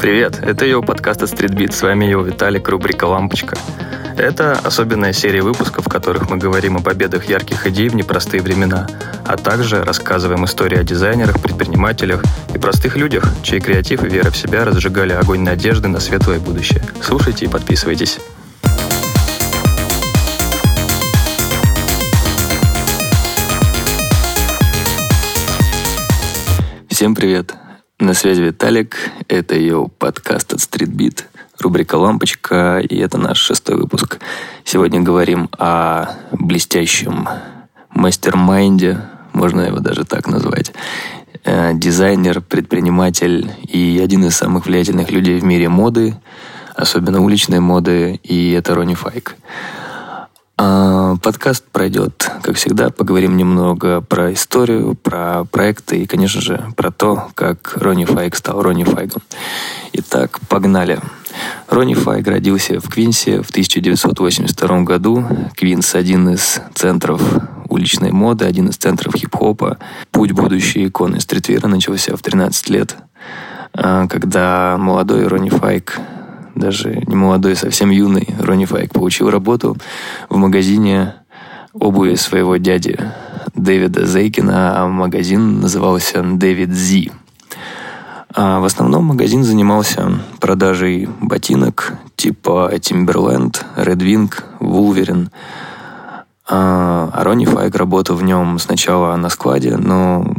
Привет, 0.00 0.40
это 0.42 0.66
его 0.66 0.82
подкаст 0.82 1.22
от. 1.22 1.72
С 1.72 1.82
вами 1.82 2.06
его 2.06 2.22
Виталик, 2.22 2.68
рубрика 2.68 3.04
«Лампочка». 3.04 3.56
Это 4.16 4.52
особенная 4.52 5.12
серия 5.12 5.42
выпусков, 5.42 5.86
в 5.86 5.88
которых 5.88 6.28
мы 6.28 6.36
говорим 6.36 6.76
о 6.76 6.80
победах 6.80 7.28
ярких 7.28 7.66
идей 7.66 7.88
в 7.88 7.94
непростые 7.94 8.42
времена, 8.42 8.88
а 9.24 9.36
также 9.36 9.82
рассказываем 9.84 10.44
истории 10.44 10.78
о 10.78 10.84
дизайнерах, 10.84 11.40
предпринимателях 11.40 12.22
и 12.54 12.58
простых 12.58 12.96
людях, 12.96 13.24
чей 13.42 13.60
креатив 13.60 14.04
и 14.04 14.08
вера 14.08 14.30
в 14.30 14.36
себя 14.36 14.64
разжигали 14.64 15.12
огонь 15.12 15.40
надежды 15.40 15.88
на 15.88 16.00
светлое 16.00 16.40
будущее. 16.40 16.82
Слушайте 17.00 17.46
и 17.46 17.48
подписывайтесь. 17.48 18.18
Всем 27.02 27.16
привет! 27.16 27.56
На 27.98 28.14
связи 28.14 28.42
Виталик, 28.42 28.96
это 29.26 29.56
«Эй, 29.56 29.71
йоу!» 29.71 29.90
подкаст 29.98 30.52
от 30.52 30.60
Streetbeat, 30.60 31.24
рубрика 31.58 31.96
«Лампочка», 31.96 32.78
и 32.78 32.96
это 32.96 33.18
наш 33.18 33.38
шестой 33.38 33.74
выпуск. 33.74 34.20
Сегодня 34.62 35.00
говорим 35.00 35.50
о 35.58 36.10
блестящем 36.30 37.28
mastermind 37.90 38.82
е, 38.82 39.00
можно 39.32 39.62
его 39.62 39.80
даже 39.80 40.04
так 40.04 40.28
назвать, 40.28 40.72
э, 41.42 41.72
дизайнер, 41.74 42.40
предприниматель 42.40 43.50
и 43.66 44.00
один 44.00 44.24
из 44.26 44.36
самых 44.36 44.66
влиятельных 44.66 45.10
людей 45.10 45.40
в 45.40 45.44
мире 45.44 45.68
моды, 45.68 46.14
особенно 46.76 47.20
уличной 47.20 47.58
моды, 47.58 48.20
и 48.22 48.52
это 48.52 48.76
Ронни 48.76 48.94
Файг. 48.94 49.34
А, 49.34 49.81
подкаст 51.22 51.64
пройдет, 51.72 52.30
как 52.42 52.56
всегда, 52.56 52.90
поговорим 52.90 53.36
немного 53.36 54.00
про 54.00 54.32
историю, 54.32 54.94
про 54.94 55.44
проекты 55.44 56.02
и, 56.02 56.06
конечно 56.06 56.40
же, 56.40 56.72
про 56.76 56.90
то, 56.90 57.28
как 57.34 57.72
Ронни 57.76 58.04
Файг 58.04 58.34
стал 58.36 58.62
Ронни 58.62 58.84
Файгом. 58.84 59.22
Итак, 59.92 60.40
погнали. 60.48 61.00
Ронни 61.68 61.94
Файк 61.94 62.26
родился 62.26 62.80
в 62.80 62.88
Квинсе 62.88 63.42
в 63.42 63.50
1982 63.50 64.80
году. 64.82 65.24
Квинс– 65.56 65.94
один 65.96 66.28
из 66.30 66.60
центров 66.74 67.22
уличной 67.68 68.12
моды, 68.12 68.44
один 68.44 68.68
из 68.68 68.76
центров 68.76 69.14
хип-хопа. 69.14 69.78
Путь 70.10 70.32
будущей 70.32 70.86
иконы 70.86 71.20
стритвира 71.20 71.68
начался 71.68 72.16
в 72.16 72.22
13 72.22 72.68
лет, 72.68 72.96
а, 73.72 74.06
когда 74.06 74.76
молодой 74.78 75.26
Ронни 75.26 75.48
Файк 75.48 75.98
даже 76.54 77.02
не 77.06 77.16
молодой, 77.16 77.56
совсем 77.56 77.90
юный 77.90 78.28
Ронни 78.38 78.64
Файк 78.64 78.92
получил 78.92 79.30
работу 79.30 79.76
в 80.28 80.36
магазине 80.36 81.14
обуви 81.72 82.14
своего 82.14 82.56
дяди 82.56 82.98
Дэвида 83.54 84.06
Зейкина, 84.06 84.82
а 84.82 84.88
магазин 84.88 85.60
назывался 85.60 86.22
Дэвид 86.22 86.70
Зи. 86.72 87.12
А 88.34 88.60
в 88.60 88.64
основном 88.64 89.04
магазин 89.04 89.44
занимался 89.44 90.10
продажей 90.40 91.08
ботинок 91.20 91.94
типа 92.16 92.70
Timberland, 92.74 93.62
Red 93.76 93.98
Wing, 93.98 94.32
Wolverine. 94.60 95.28
А 96.48 97.22
Ронни 97.24 97.44
Файк 97.44 97.74
работал 97.76 98.16
в 98.16 98.22
нем 98.22 98.58
сначала 98.58 99.16
на 99.16 99.28
складе, 99.28 99.76
но, 99.76 100.34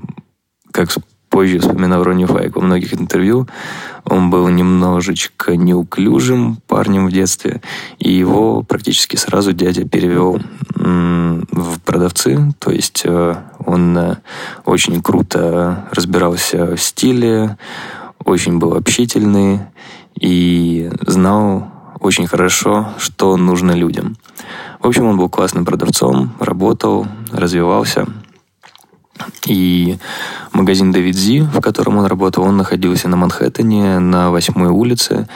как 0.72 0.92
позже 1.34 1.58
вспоминал 1.58 2.04
Ронни 2.04 2.26
Файк 2.26 2.56
во 2.56 2.62
многих 2.62 2.94
интервью, 2.94 3.48
он 4.06 4.30
был 4.30 4.48
немножечко 4.50 5.58
неуклюжим 5.58 6.60
парнем 6.68 7.08
в 7.08 7.12
детстве, 7.12 7.60
и 7.98 8.12
его 8.12 8.62
практически 8.62 9.16
сразу 9.16 9.52
дядя 9.52 9.84
перевел 9.84 10.40
в 10.76 11.80
продавцы, 11.84 12.54
то 12.60 12.70
есть 12.70 13.02
э, 13.06 13.36
он 13.66 13.98
э, 13.98 14.18
очень 14.66 15.02
круто 15.02 15.88
разбирался 15.92 16.76
в 16.76 16.82
стиле, 16.82 17.58
очень 18.24 18.60
был 18.60 18.76
общительный 18.76 19.62
и 20.20 20.92
знал 21.08 21.68
очень 22.00 22.28
хорошо, 22.28 22.90
что 23.00 23.38
нужно 23.38 23.72
людям. 23.72 24.18
В 24.82 24.88
общем, 24.88 25.06
он 25.06 25.18
был 25.18 25.30
классным 25.30 25.66
продавцом, 25.66 26.34
работал, 26.40 27.08
развивался– 27.32 28.06
и 29.46 29.98
магазин 30.52 30.92
Дэвид 30.92 31.16
Зи, 31.16 31.42
в 31.42 31.60
котором 31.62 31.98
он 31.98 32.06
работал, 32.06 32.44
он 32.44 32.58
находился 32.58 33.08
на 33.08 33.18
Манхэттене, 33.18 34.00
на 34.00 34.32
восьмой 34.32 34.70
улице, 34.70 35.28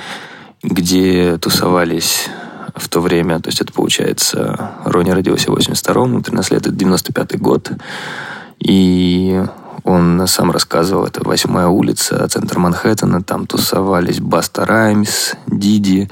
где 0.63 1.37
тусовались 1.37 2.29
в 2.75 2.89
то 2.89 3.01
время, 3.01 3.39
то 3.39 3.49
есть 3.49 3.61
это 3.61 3.73
получается, 3.73 4.71
Рони 4.85 5.11
родился 5.11 5.51
в 5.51 5.55
82-м, 5.55 6.23
13 6.23 6.51
лет, 6.51 6.67
это 6.67 6.75
95-й 6.75 7.37
год, 7.37 7.71
и 8.59 9.43
он 9.83 10.27
сам 10.27 10.51
рассказывал, 10.51 11.05
это 11.05 11.23
восьмая 11.23 11.67
улица, 11.67 12.27
центр 12.27 12.59
Манхэттена, 12.59 13.23
там 13.23 13.47
тусовались 13.47 14.19
Баста 14.19 14.65
Раймс, 14.65 15.33
Диди, 15.47 16.09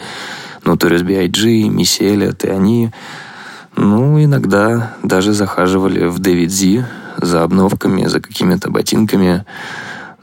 Notorious 0.64 1.04
B.I.G., 1.04 1.70
Мисси 1.70 2.06
Эллиот, 2.06 2.46
и 2.46 2.50
они, 2.50 2.92
ну, 3.76 4.24
иногда 4.24 4.96
даже 5.04 5.34
захаживали 5.34 6.08
в 6.08 6.20
Дэвид 6.20 6.52
Зи, 6.52 6.84
за 7.18 7.44
обновками, 7.44 8.06
за 8.06 8.20
какими-то 8.20 8.70
ботинками. 8.70 9.46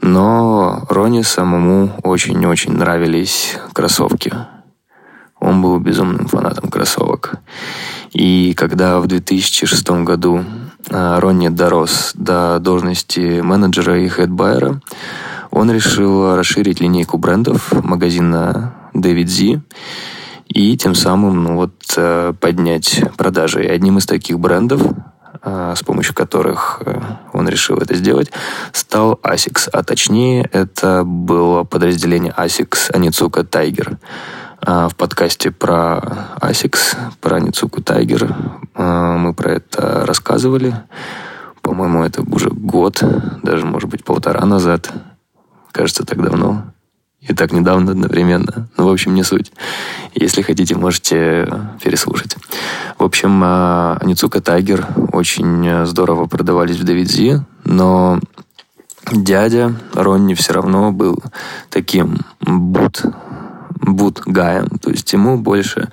Но 0.01 0.85
Рони 0.89 1.21
самому 1.21 1.91
очень-очень 2.03 2.73
нравились 2.73 3.57
кроссовки. 3.73 4.33
Он 5.39 5.61
был 5.61 5.79
безумным 5.79 6.27
фанатом 6.27 6.69
кроссовок. 6.69 7.35
И 8.11 8.53
когда 8.55 8.99
в 8.99 9.07
2006 9.07 9.89
году 10.03 10.45
а, 10.89 11.19
Ронни 11.19 11.49
дорос 11.49 12.13
до 12.15 12.59
должности 12.59 13.41
менеджера 13.41 13.99
и 13.99 14.07
хедбайера, 14.07 14.79
он 15.51 15.71
решил 15.71 16.35
расширить 16.35 16.79
линейку 16.79 17.17
брендов 17.17 17.73
магазина 17.83 18.73
David 18.93 19.27
Z 19.27 19.61
и 20.47 20.77
тем 20.77 20.95
самым 20.95 21.43
ну, 21.43 21.55
вот, 21.55 21.73
э, 21.97 22.33
поднять 22.39 23.03
продажи. 23.17 23.63
И 23.63 23.69
одним 23.69 23.97
из 23.97 24.05
таких 24.05 24.39
брендов 24.39 24.81
а, 24.81 25.12
с 25.43 25.83
помощью 25.83 26.15
которых 26.15 26.81
э, 26.85 26.99
он 27.33 27.49
решил 27.49 27.77
это 27.77 27.95
сделать, 27.95 28.31
стал 28.71 29.19
ASICS. 29.23 29.69
А 29.73 29.83
точнее, 29.83 30.49
это 30.51 31.03
было 31.03 31.63
подразделение 31.63 32.33
ASICS 32.37 32.91
Аницука 32.93 33.43
Тайгер. 33.43 33.97
А, 34.61 34.87
в 34.87 34.95
подкасте 34.95 35.51
про 35.51 36.01
ASICS, 36.39 36.95
про 37.19 37.37
Аницуку 37.37 37.81
Тайгер, 37.81 38.33
а, 38.75 39.17
мы 39.17 39.33
про 39.33 39.53
это 39.53 40.05
рассказывали. 40.05 40.73
По-моему, 41.61 42.03
это 42.03 42.21
уже 42.21 42.49
год, 42.49 43.03
даже, 43.41 43.65
может 43.65 43.89
быть, 43.89 44.05
полтора 44.05 44.45
назад. 44.45 44.91
Кажется, 45.71 46.05
так 46.05 46.21
давно 46.21 46.72
и 47.27 47.33
так 47.33 47.51
недавно 47.51 47.91
одновременно. 47.91 48.67
Ну, 48.77 48.87
в 48.87 48.91
общем, 48.91 49.13
не 49.13 49.23
суть. 49.23 49.51
Если 50.13 50.41
хотите, 50.41 50.75
можете 50.75 51.47
переслушать. 51.81 52.35
В 52.97 53.03
общем, 53.03 53.41
а, 53.43 53.97
Аницука 54.01 54.41
Тайгер 54.41 54.87
очень 55.11 55.85
здорово 55.85 56.25
продавались 56.27 56.77
в 56.77 56.83
Давидзи, 56.83 57.41
но 57.63 58.19
дядя 59.11 59.73
Ронни 59.93 60.33
все 60.33 60.53
равно 60.53 60.91
был 60.91 61.21
таким 61.69 62.19
бут, 62.41 63.01
бут 63.81 64.21
гаем. 64.25 64.67
То 64.81 64.89
есть 64.89 65.11
ему 65.13 65.37
больше 65.37 65.89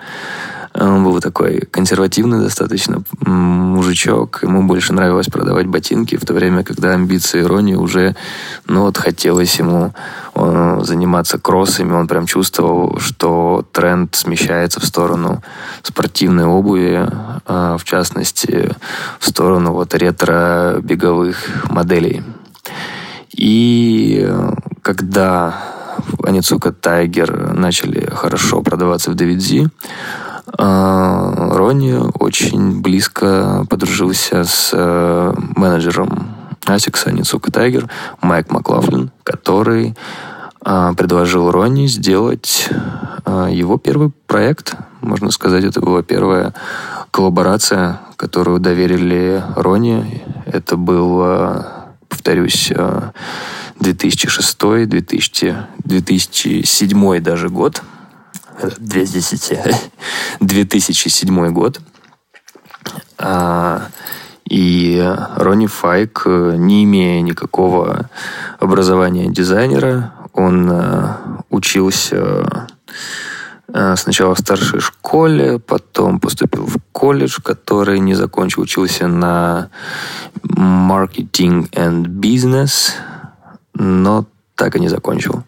он 0.72 1.04
был 1.04 1.20
такой 1.20 1.60
консервативный 1.60 2.40
достаточно 2.40 3.02
мужичок. 3.20 4.40
Ему 4.42 4.62
больше 4.62 4.92
нравилось 4.92 5.26
продавать 5.26 5.66
ботинки, 5.66 6.16
в 6.16 6.24
то 6.24 6.32
время, 6.32 6.62
когда 6.62 6.92
амбиции 6.92 7.42
Рони 7.42 7.74
уже, 7.74 8.14
ну 8.66 8.82
вот, 8.82 8.96
хотелось 8.96 9.58
ему 9.58 9.92
он, 10.34 10.84
заниматься 10.84 11.38
кроссами. 11.38 11.92
Он 11.92 12.06
прям 12.06 12.26
чувствовал, 12.26 12.98
что 13.00 13.66
тренд 13.72 14.14
смещается 14.14 14.80
в 14.80 14.86
сторону 14.86 15.42
спортивной 15.82 16.44
обуви, 16.44 17.08
а, 17.46 17.76
в 17.76 17.84
частности, 17.84 18.70
в 19.18 19.28
сторону 19.28 19.72
вот 19.72 19.94
ретро-беговых 19.94 21.70
моделей. 21.70 22.22
И 23.32 24.28
когда 24.82 25.54
Аницука 26.22 26.72
Тайгер 26.72 27.54
начали 27.54 28.08
хорошо 28.10 28.62
продаваться 28.62 29.10
в 29.10 29.14
Давидзи, 29.14 29.68
а, 29.68 30.29
Ронни 30.56 31.96
очень 32.18 32.80
близко 32.80 33.66
подружился 33.70 34.44
с 34.44 34.70
э, 34.72 35.34
менеджером 35.56 36.34
Асикса 36.66 37.12
Ницука 37.12 37.50
Тайгер, 37.50 37.88
Майк 38.20 38.50
Маклафлин, 38.50 39.10
который 39.22 39.96
а, 40.62 40.92
предложил 40.94 41.50
Ронни 41.50 41.86
сделать 41.86 42.68
а, 43.24 43.48
его 43.48 43.78
первый 43.78 44.10
проект. 44.26 44.74
Можно 45.00 45.30
сказать, 45.30 45.64
это 45.64 45.80
была 45.80 46.02
первая 46.02 46.54
коллаборация, 47.10 48.00
которую 48.16 48.60
доверили 48.60 49.42
Ронни. 49.56 50.22
Это 50.46 50.76
был, 50.76 51.64
повторюсь, 52.08 52.70
2006, 53.80 54.58
2000, 54.86 55.56
2007 55.84 57.20
даже 57.20 57.48
год. 57.48 57.82
2007 60.40 61.52
год. 61.52 61.80
А, 63.18 63.88
И 64.48 65.00
Ронни 65.36 65.66
Файк, 65.66 66.22
не 66.26 66.82
имея 66.84 67.22
никакого 67.22 68.10
образования 68.58 69.28
дизайнера, 69.30 70.12
он 70.32 70.72
учился 71.50 72.66
сначала 73.94 74.34
в 74.34 74.40
старшей 74.40 74.80
школе, 74.80 75.60
потом 75.60 76.18
поступил 76.18 76.66
в 76.66 76.78
колледж, 76.90 77.38
который 77.44 78.00
не 78.00 78.14
закончил, 78.14 78.62
учился 78.62 79.06
на 79.06 79.70
marketing 80.42 81.68
and 81.72 82.06
business, 82.06 82.90
но 83.74 84.26
так 84.60 84.76
и 84.76 84.80
не 84.80 84.88
закончил. 84.88 85.42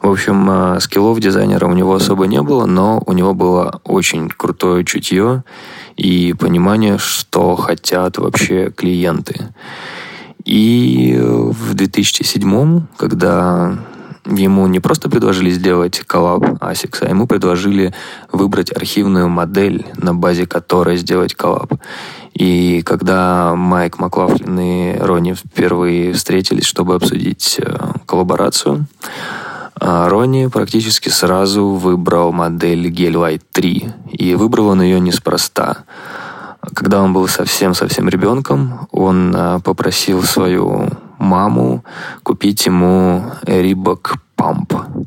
В 0.00 0.10
общем, 0.10 0.48
э, 0.50 0.80
skill 0.80 1.09
ов 1.09 1.20
дизайнера 1.20 1.66
у 1.66 1.74
него 1.74 1.94
особо 1.94 2.26
не 2.26 2.40
было, 2.40 2.64
но 2.64 3.02
у 3.04 3.12
него 3.12 3.34
было 3.34 3.82
очень 3.84 4.30
крутое 4.30 4.82
чутье 4.82 5.44
и 5.96 6.32
понимание, 6.32 6.96
что 6.96 7.54
хотят 7.56 8.16
вообще 8.16 8.70
клиенты. 8.70 9.48
И 10.46 11.18
в 11.20 11.74
2007, 11.74 12.86
когда 12.96 13.76
ему 14.26 14.66
не 14.66 14.80
просто 14.80 15.08
предложили 15.08 15.50
сделать 15.50 16.00
collab 16.00 16.42
ASICS, 16.60 16.98
а 17.02 17.08
ему 17.08 17.26
предложили 17.26 17.94
выбрать 18.32 18.74
архивную 18.74 19.28
модель, 19.28 19.86
на 19.96 20.14
базе 20.14 20.46
которой 20.46 20.96
сделать 20.96 21.34
collab. 21.34 21.74
И 22.34 22.82
когда 22.82 23.54
Майк 23.54 23.98
Маклафлин 23.98 24.60
и 24.60 24.98
Ронни 24.98 25.32
впервые 25.32 26.12
встретились, 26.12 26.64
чтобы 26.64 26.94
обсудить 26.94 27.58
э, 27.58 27.76
коллаборацию, 28.04 28.86
э, 29.80 30.08
Ронни 30.08 30.48
практически 30.48 31.08
сразу 31.08 31.68
выбрал 31.68 32.32
модель 32.32 32.88
Gellight 32.90 33.42
3. 33.52 33.88
И 34.12 34.34
выбрал 34.34 34.68
он 34.68 34.82
ее 34.82 35.00
неспроста. 35.00 35.84
Когда 36.74 37.00
он 37.00 37.12
был 37.12 37.26
совсем-совсем 37.28 38.08
ребенком, 38.08 38.86
он 38.90 39.34
э, 39.34 39.60
попросил 39.64 40.22
свою 40.22 40.90
маму 41.18 41.84
купить 42.22 42.66
ему 42.66 43.24
Reebok 43.42 44.16
Pump. 44.36 45.06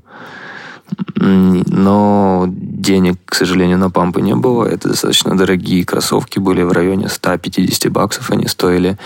Но 1.16 2.46
денег, 2.50 3.18
к 3.26 3.36
сожалению, 3.36 3.78
на 3.78 3.90
пампы 3.90 4.22
не 4.22 4.36
было. 4.36 4.66
Это 4.66 4.90
достаточно 4.90 5.38
дорогие 5.38 5.86
кроссовки 5.86 6.40
были 6.40 6.64
в 6.64 6.72
районе 6.72 7.10
150 7.10 7.92
баксов 7.92 8.32
они 8.32 8.48
стоили. 8.48 8.98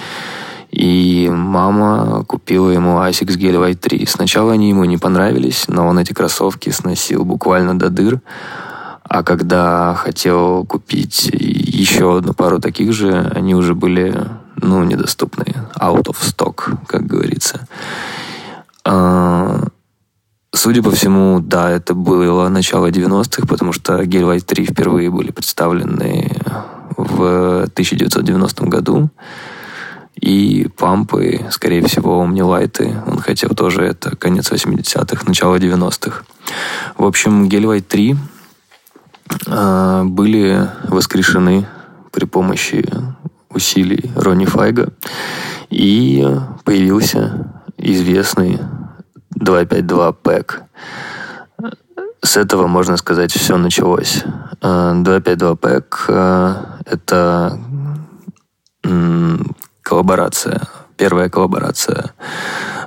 И 0.71 1.29
мама 1.31 2.23
купила 2.25 2.71
ему 2.71 2.97
Asics 2.97 3.37
Gel 3.37 3.61
White 3.61 3.75
3. 3.75 4.05
Сначала 4.07 4.53
они 4.53 4.69
ему 4.69 4.85
не 4.85 4.97
понравились, 4.97 5.65
но 5.67 5.87
он 5.87 5.99
эти 5.99 6.13
кроссовки 6.13 6.71
сносил 6.71 7.25
буквально 7.25 7.77
до 7.77 7.89
дыр. 7.89 8.21
А 9.03 9.21
когда 9.21 9.93
хотел 9.93 10.65
купить 10.65 11.29
еще 11.31 12.17
одну 12.17 12.33
пару 12.33 12.59
таких 12.59 12.93
же, 12.93 13.31
они 13.35 13.53
уже 13.53 13.75
были, 13.75 14.15
ну, 14.55 14.83
недоступны. 14.83 15.45
Out 15.79 16.05
of 16.05 16.17
stock, 16.21 16.77
как 16.87 17.05
говорится. 17.05 17.67
А, 18.85 19.63
Судя 20.55 20.83
по 20.83 20.91
всему, 20.91 21.39
да, 21.39 21.71
это 21.71 21.95
было 21.95 22.47
начало 22.47 22.91
90-х, 22.91 23.47
потому 23.47 23.73
что 23.73 23.99
Gel 24.03 24.39
3 24.39 24.65
впервые 24.65 25.09
были 25.09 25.31
представлены 25.31 26.31
в 26.95 27.63
1990 27.63 28.65
году. 28.65 29.09
И 30.15 30.69
пампы, 30.77 31.47
скорее 31.49 31.81
всего, 31.87 32.23
Omnilight, 32.23 33.09
он 33.09 33.17
хотел 33.17 33.49
тоже 33.49 33.81
это 33.81 34.15
конец 34.15 34.51
80-х, 34.51 35.23
начало 35.25 35.55
90-х. 35.55 36.23
В 36.97 37.03
общем, 37.03 37.45
Gel 37.45 37.81
3 37.81 38.15
э, 39.47 40.03
были 40.05 40.69
воскрешены 40.87 41.67
при 42.11 42.25
помощи 42.25 42.87
усилий 43.53 44.11
Ронни 44.15 44.45
Файга. 44.45 44.89
И 45.69 46.25
появился 46.63 47.51
известный 47.77 48.59
252 49.31 50.11
пэк. 50.13 50.63
С 52.21 52.37
этого, 52.37 52.67
можно 52.67 52.97
сказать, 52.97 53.33
все 53.33 53.57
началось. 53.57 54.23
252 54.61 55.55
pack— 55.55 56.05
это 56.85 57.59
коллаборация, 59.81 60.61
первая 61.03 61.27
коллаборация 61.27 62.13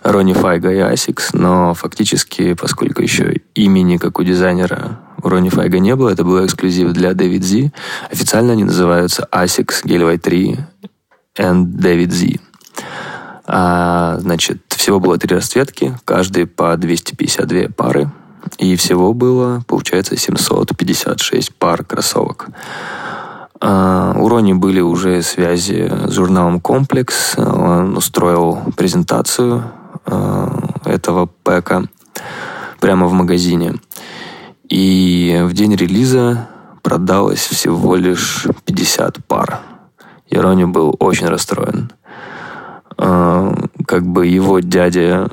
Ронни 0.03 0.33
Файга 0.33 0.73
и 0.73 0.79
Asics, 0.79 1.35
но 1.35 1.75
фактически, 1.75 2.55
поскольку 2.55 3.03
еще 3.03 3.43
имени, 3.55 3.99
как 3.99 4.19
у 4.19 4.23
дизайнера, 4.23 5.01
у 5.23 5.29
Ронни 5.29 5.51
Файга 5.51 5.81
не 5.81 5.95
было, 5.95 6.09
это 6.09 6.25
был 6.25 6.43
эксклюзив 6.43 6.93
для 6.93 7.13
David 7.13 7.45
Z. 7.45 7.73
Официально 8.11 8.55
они 8.55 8.65
называются 8.65 9.29
Asics 9.31 9.85
Gel-Lyte 9.85 10.17
3 10.17 10.59
and 11.41 11.67
David 11.67 12.11
Z. 12.11 12.41
А, 13.45 14.17
значит, 14.21 14.63
всего 14.69 14.99
было 14.99 15.19
три 15.19 15.37
расцветки, 15.37 15.95
каждый 16.07 16.47
по 16.47 16.75
252 16.75 17.69
пары. 17.77 18.11
И 18.57 18.77
всего 18.77 19.13
было, 19.13 19.63
получается, 19.67 20.17
756 20.17 21.55
пар 21.55 21.85
кроссовок. 21.85 22.49
А, 23.61 24.15
у 24.19 24.29
Рони 24.29 24.53
были 24.53 24.81
уже 24.81 25.23
связи 25.23 25.91
с 26.07 26.13
журналом 26.13 26.61
«Комплекс». 26.61 27.37
Он 27.39 27.97
устроил 27.97 28.61
презентацию 28.77 29.65
а, 30.05 30.59
этого 30.85 31.27
пэка 31.43 31.85
прямо 32.81 33.07
в 33.07 33.13
магазине. 33.13 33.75
И 34.69 35.41
в 35.45 35.53
день 35.53 35.75
релиза 35.75 36.49
продалось 36.83 37.47
всего 37.47 37.97
лишь 37.97 38.47
50 38.65 39.25
пар. 39.27 39.61
И 40.29 40.37
Рони 40.37 40.65
был 40.65 40.95
очень 40.99 41.29
расстроен. 41.29 41.91
А, 42.99 43.55
как 43.87 44.07
бы 44.07 44.27
его 44.27 44.61
дядя 44.61 45.29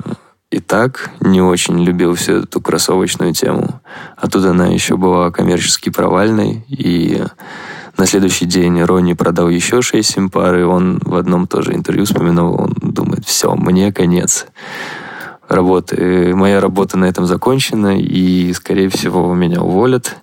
и 0.54 0.60
так 0.60 1.10
не 1.20 1.42
очень 1.42 1.84
любил 1.84 2.14
всю 2.14 2.44
эту 2.44 2.62
кроссовочную 2.62 3.34
тему. 3.34 3.82
А 4.16 4.28
тут 4.28 4.46
она 4.46 4.68
еще 4.68 4.98
была 4.98 5.32
коммерчески 5.32 5.90
провальной, 5.90 6.64
и 6.68 7.24
на 7.98 8.06
следующий 8.06 8.46
день 8.46 8.82
Ронни 8.82 9.14
продал 9.14 9.50
еще 9.50 9.80
6-7 9.80 10.30
пар, 10.30 10.60
и 10.60 10.64
он 10.64 11.00
в 11.04 11.16
одном 11.16 11.48
тоже 11.48 11.74
интервью 11.74 12.06
вспоминал, 12.06 12.60
он 12.60 12.76
думает, 12.82 13.26
все, 13.26 13.56
мне 13.56 13.92
конец 13.92 14.48
работы. 15.48 16.34
Моя 16.36 16.60
работа 16.60 16.98
на 16.98 17.06
этом 17.06 17.26
закончена, 17.26 18.00
и, 18.00 18.52
скорее 18.54 18.90
всего, 18.90 19.34
меня 19.34 19.62
уволят. 19.62 20.18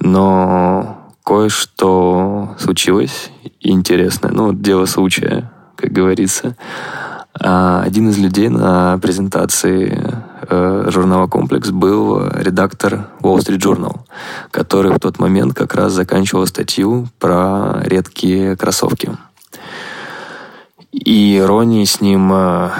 Но 0.00 1.10
кое-что 1.24 2.54
случилось 2.58 3.30
интересное. 3.60 4.30
Ну, 4.30 4.52
дело 4.52 4.86
случая 4.86 5.50
как 5.82 5.92
говорится. 5.92 6.56
А 7.38 7.82
один 7.82 8.08
из 8.10 8.18
людей 8.18 8.48
на 8.48 8.98
презентации 8.98 9.98
э, 10.00 10.12
журнала 10.48 11.26
«Комплекс» 11.26 11.70
был 11.70 12.28
редактор 12.28 13.08
Wall 13.20 13.38
Street 13.38 13.58
Journal, 13.58 14.00
который 14.50 14.92
в 14.92 14.98
тот 14.98 15.18
момент 15.18 15.54
как 15.54 15.74
раз 15.74 15.92
заканчивал 15.92 16.46
статью 16.46 17.08
про 17.18 17.80
редкие 17.84 18.56
кроссовки. 18.56 19.12
И 20.92 21.42
Рони 21.44 21.84
с 21.84 22.00
ним... 22.00 22.30
Э, 22.32 22.70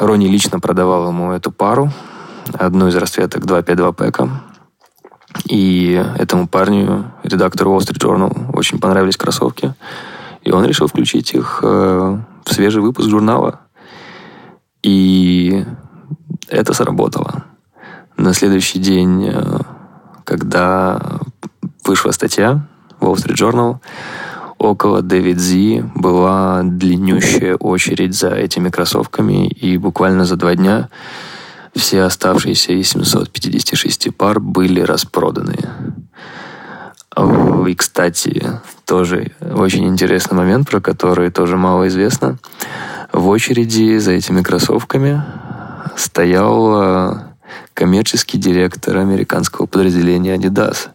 Рони 0.00 0.28
лично 0.28 0.60
продавал 0.60 1.08
ему 1.08 1.32
эту 1.32 1.50
пару, 1.50 1.90
одну 2.52 2.88
из 2.88 2.96
расцветок 2.96 3.46
252 3.46 3.92
пэка. 3.92 4.28
И 5.48 5.92
этому 6.18 6.46
парню, 6.48 7.12
редактору 7.22 7.72
Wall 7.72 7.78
Street 7.78 7.98
Journal, 7.98 8.54
очень 8.54 8.78
понравились 8.78 9.16
кроссовки. 9.16 9.74
И 10.42 10.52
он 10.52 10.66
решил 10.66 10.86
включить 10.86 11.32
их 11.32 11.60
э, 11.62 12.18
в 12.44 12.52
свежий 12.52 12.82
выпуск 12.82 13.08
журнала. 13.08 13.60
И 14.82 15.64
это 16.48 16.74
сработало. 16.74 17.44
На 18.16 18.32
следующий 18.34 18.78
день, 18.78 19.30
э, 19.32 19.58
когда 20.24 21.20
вышла 21.84 22.10
статья 22.12 22.66
Wall 23.00 23.14
Street 23.14 23.34
Journal, 23.34 23.76
около 24.58 25.02
Дэвид 25.02 25.38
Зи 25.38 25.84
была 25.94 26.62
длиннющая 26.62 27.56
очередь 27.56 28.14
за 28.14 28.30
этими 28.30 28.70
кроссовками, 28.70 29.48
и 29.48 29.76
буквально 29.76 30.24
за 30.24 30.36
два 30.36 30.54
дня 30.54 30.88
все 31.74 32.02
оставшиеся 32.02 32.72
из 32.72 32.88
756 32.88 34.16
пар 34.16 34.40
были 34.40 34.80
распроданы. 34.80 35.58
И, 37.68 37.74
кстати, 37.74 38.60
тоже 38.86 39.32
очень 39.40 39.86
интересный 39.88 40.36
момент, 40.36 40.68
про 40.68 40.80
который 40.80 41.30
тоже 41.30 41.56
мало 41.56 41.88
известно. 41.88 42.38
В 43.12 43.28
очереди 43.28 43.98
за 43.98 44.12
этими 44.12 44.42
кроссовками 44.42 45.22
стоял 45.96 46.82
э, 46.82 47.14
коммерческий 47.74 48.38
директор 48.38 48.96
американского 48.96 49.66
подразделения 49.66 50.36
Adidas, 50.36 50.88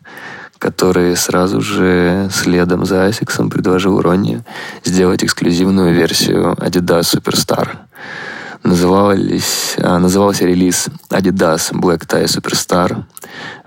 который 0.57 1.15
сразу 1.15 1.61
же 1.61 2.29
следом 2.31 2.85
за 2.85 3.07
Asics 3.07 3.49
предложил 3.49 4.01
Ронни 4.01 4.43
сделать 4.83 5.23
эксклюзивную 5.23 5.93
версию 5.93 6.53
Adidas 6.59 7.01
Superstar. 7.01 7.77
Назывались, 8.63 9.75
а, 9.79 9.97
назывался 9.97 10.45
релиз 10.45 10.87
Adidas 11.09 11.71
Black 11.73 12.05
Tie 12.05 12.25
Superstar. 12.25 13.03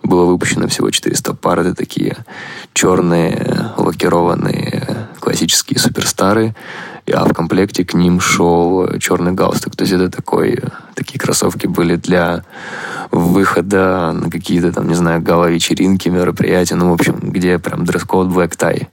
Было 0.04 0.24
выпущено 0.24 0.68
всего 0.68 0.88
400 0.90 1.34
пар. 1.34 1.60
Это 1.60 1.74
такие 1.74 2.16
черные, 2.74 3.72
лакированные 3.76 5.08
классические 5.18 5.80
суперстары. 5.80 6.54
а 7.12 7.24
в 7.24 7.32
комплекте 7.32 7.84
к 7.84 7.94
ним 7.94 8.20
шел 8.20 8.88
черный 8.98 9.32
галстук. 9.32 9.74
То 9.74 9.82
есть 9.82 9.94
это 9.94 10.10
такой, 10.10 10.60
такие 10.94 11.18
кроссовки 11.18 11.66
были 11.66 11.96
для 11.96 12.44
выхода 13.10 14.12
на 14.12 14.30
какие-то 14.30 14.72
там, 14.72 14.88
не 14.88 14.94
знаю, 14.94 15.22
гала-вечеринки, 15.22 16.08
мероприятия, 16.08 16.74
ну, 16.74 16.90
в 16.90 16.94
общем, 16.94 17.18
где 17.22 17.58
прям 17.58 17.84
дресс-код 17.84 18.28
black 18.28 18.56
tie. 18.56 18.88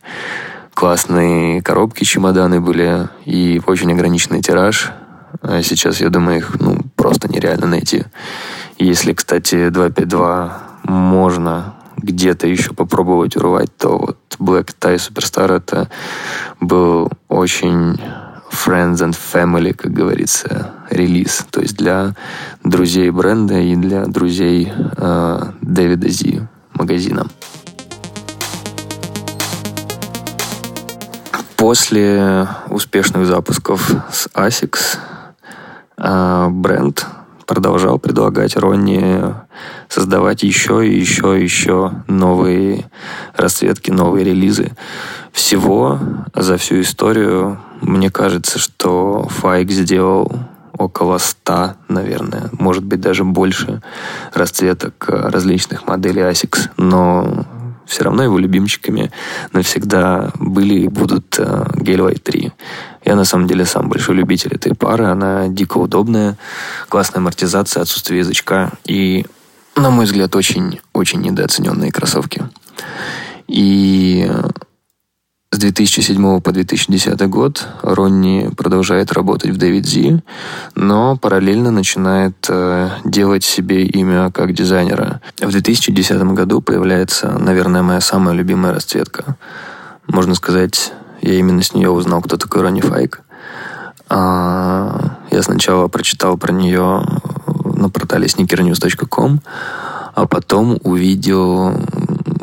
Классные 0.74 1.62
коробки, 1.62 2.04
чемоданы 2.04 2.62
были 2.62 3.10
и 3.26 3.62
очень 3.66 3.92
ограниченный 3.92 4.42
тираж. 4.42 4.92
А 5.42 5.62
сейчас, 5.62 6.02
я 6.02 6.10
думаю, 6.10 6.38
их 6.38 6.60
ну, 6.60 6.78
просто 6.96 7.28
нереально 7.28 7.68
найти. 7.68 8.04
Если, 8.78 9.14
кстати, 9.14 9.70
252 9.70 10.62
можно 10.84 11.76
где-то 11.98 12.48
еще 12.48 12.74
попробовать 12.74 13.36
урвать, 13.36 13.76
то 13.78 13.98
вот 13.98 14.18
Black 14.40 14.74
Tie 14.80 14.96
Superstar 14.96 15.56
это 15.56 15.90
был 16.60 17.10
очень 17.28 18.00
friends 18.52 19.02
and 19.02 19.16
family, 19.16 19.74
как 19.74 19.94
говорится, 19.94 20.74
релиз. 20.90 21.46
То 21.50 21.62
есть 21.62 21.78
для 21.78 22.14
друзей 22.64 23.10
бренда 23.10 23.60
и 23.60 23.76
для 23.76 24.06
друзей 24.06 24.72
э, 24.76 25.40
Дэвида 25.62 26.10
Зи 26.10 26.42
магазина. 26.74 27.28
После 31.56 32.48
успешных 32.70 33.26
запусков 33.28 33.92
с 34.12 34.28
ASICS 34.34 34.98
э, 35.98 36.48
бренд 36.50 37.06
продолжал 37.52 38.00
предлагать 38.00 38.56
Ронни 38.56 39.36
создавать 39.90 40.42
еще 40.42 40.88
и 40.88 40.98
еще 40.98 41.38
и 41.38 41.44
еще 41.44 41.92
новые 42.08 42.90
расцветки, 43.36 43.92
новые 43.92 44.24
релизы. 44.24 44.72
Всего 45.34 46.00
за 46.34 46.56
всю 46.56 46.80
историю, 46.80 47.60
мне 47.82 48.10
кажется, 48.10 48.58
что 48.58 49.28
Файк 49.28 49.70
сделал 49.70 50.32
около 50.78 51.18
100, 51.18 51.74
наверное, 51.90 52.50
может 52.58 52.86
быть 52.86 53.02
даже 53.02 53.26
больше 53.26 53.82
расцветок 54.34 55.10
различных 55.10 55.86
моделей 55.86 56.22
ASICS, 56.22 56.70
но 56.78 57.46
все 57.86 58.06
равно 58.06 58.24
его 58.24 58.38
любимчиками 58.38 59.12
навсегда 59.52 60.32
были 60.40 60.76
и 60.76 60.88
будут 60.88 61.38
Gateway 61.38 62.18
3. 62.18 62.54
Я 63.12 63.18
на 63.18 63.26
самом 63.26 63.46
деле 63.46 63.66
сам 63.66 63.90
большой 63.90 64.16
любитель 64.16 64.54
этой 64.54 64.74
пары. 64.74 65.04
Она 65.04 65.50
дико 65.50 65.80
удобная, 65.80 66.38
классная 66.88 67.20
амортизация, 67.20 67.82
отсутствие 67.82 68.20
язычка 68.20 68.72
и, 68.86 69.26
на 69.76 69.90
мой 69.90 70.06
взгляд, 70.06 70.34
очень-очень 70.34 71.20
недооцененные 71.20 71.92
кроссовки. 71.92 72.42
И 73.50 74.32
с 75.52 75.58
2007 75.58 76.40
по 76.40 76.54
2010 76.54 77.20
год 77.28 77.68
Ронни 77.82 78.50
продолжает 78.56 79.12
работать 79.12 79.52
в 79.52 79.58
Дэвид 79.58 79.86
Зи, 79.86 80.22
но 80.76 81.18
параллельно 81.18 81.70
начинает 81.70 82.38
э, 82.48 82.92
делать 83.04 83.44
себе 83.44 83.84
имя 83.88 84.32
как 84.32 84.54
дизайнера. 84.54 85.20
В 85.38 85.52
2010 85.52 86.24
году 86.32 86.62
появляется, 86.62 87.38
наверное, 87.38 87.82
моя 87.82 88.00
самая 88.00 88.34
любимая 88.36 88.74
расцветка. 88.74 89.36
Можно 90.08 90.34
сказать, 90.34 90.94
я 91.22 91.34
именно 91.36 91.62
с 91.62 91.74
нее 91.74 91.90
узнал, 91.90 92.22
кто 92.22 92.38
такой 92.38 92.62
Ронни 92.62 92.82
Файк. 92.82 93.22
А, 94.10 95.18
я 95.32 95.42
сначала 95.42 95.88
прочитал 95.88 96.38
про 96.38 96.52
нее 96.52 97.04
на 97.76 97.90
портале 97.90 98.28
sneakernews.com, 98.28 99.42
а 100.14 100.28
потом 100.28 100.78
увидел 100.84 101.74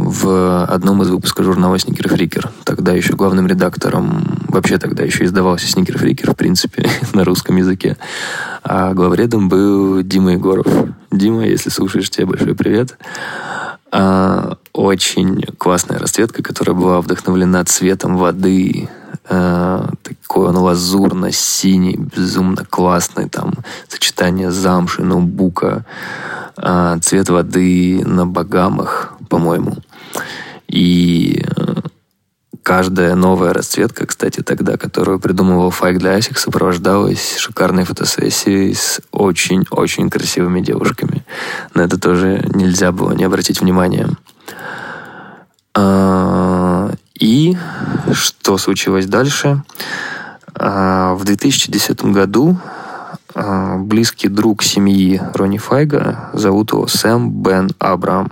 в 0.09 0.65
одном 0.65 1.03
из 1.03 1.11
выпусков 1.11 1.45
журнала 1.45 1.75
Sneaker 1.77 2.11
Freaker. 2.11 2.49
Тогда 2.65 2.93
еще 2.93 3.15
главным 3.15 3.47
редактором, 3.47 4.25
вообще 4.49 4.79
тогда 4.79 5.05
еще 5.05 5.25
издавался 5.25 5.67
Sneaker 5.67 6.00
Freaker, 6.00 6.33
в 6.33 6.37
принципе, 6.37 6.88
на 7.12 7.25
русском 7.25 7.57
языке. 7.57 7.97
А 8.62 8.95
главредом 8.95 9.49
был 9.49 10.03
Дима 10.03 10.33
Егоров. 10.33 10.67
Дима, 11.11 11.45
если 11.47 11.69
слушаешь, 11.69 12.11
тебе 12.11 12.27
большой 12.27 12.55
привет. 12.55 12.97
А, 13.91 14.57
очень 14.73 15.43
классная 15.59 15.99
расцветка, 15.99 16.43
которая 16.43 16.75
была 16.75 17.00
вдохновлена 17.00 17.65
цветом 17.65 18.17
воды. 18.17 18.88
А, 19.29 19.91
такой 20.03 20.49
он 20.49 20.57
лазурно-синий, 20.57 21.97
безумно 21.97 22.65
классный. 22.65 23.29
Там 23.29 23.53
сочетание 23.88 24.50
замши, 24.50 25.03
ноутбука. 25.03 25.85
А, 26.57 26.99
цвет 26.99 27.29
воды 27.29 28.03
на 28.05 28.27
Багамах, 28.27 29.15
по-моему. 29.29 29.77
И 30.69 31.45
э, 31.57 31.75
каждая 32.63 33.15
новая 33.15 33.53
расцветка, 33.53 34.07
кстати, 34.07 34.43
тогда, 34.43 34.77
которую 34.77 35.19
придумывал 35.19 35.71
Файк 35.71 35.99
для 35.99 36.19
ASIC, 36.19 36.37
сопровождалась 36.37 37.39
шикарной 37.39 37.85
фотосессией 37.85 38.75
с 38.75 39.01
очень-очень 39.11 40.11
красивыми 40.11 40.61
девушками. 40.61 41.25
На 41.75 41.83
это 41.83 41.99
тоже 41.99 42.45
нельзя 42.55 42.93
было 42.93 43.13
не 43.13 43.25
обратить 43.25 43.61
внимания. 43.61 44.09
А, 45.75 46.91
и 47.19 47.57
что 48.13 48.59
случилось 48.59 49.07
дальше? 49.07 49.63
А, 50.55 51.15
в 51.15 51.25
2010 51.25 52.05
году 52.07 52.59
а, 53.35 53.79
близкий 53.79 54.29
друг 54.29 54.63
семьи 54.63 55.21
Ронни 55.35 55.59
Файга, 55.59 56.31
зовут 56.33 56.73
его 56.73 56.87
Сэм 56.87 57.31
Бен 57.31 57.71
Абрам, 57.79 58.29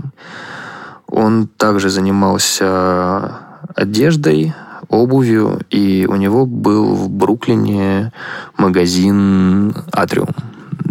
он 1.08 1.48
также 1.48 1.90
занимался 1.90 3.38
одеждой, 3.74 4.54
обувью, 4.88 5.60
и 5.70 6.06
у 6.08 6.16
него 6.16 6.46
был 6.46 6.94
в 6.94 7.08
Бруклине 7.08 8.12
магазин 8.56 9.74
«Атриум». 9.92 10.28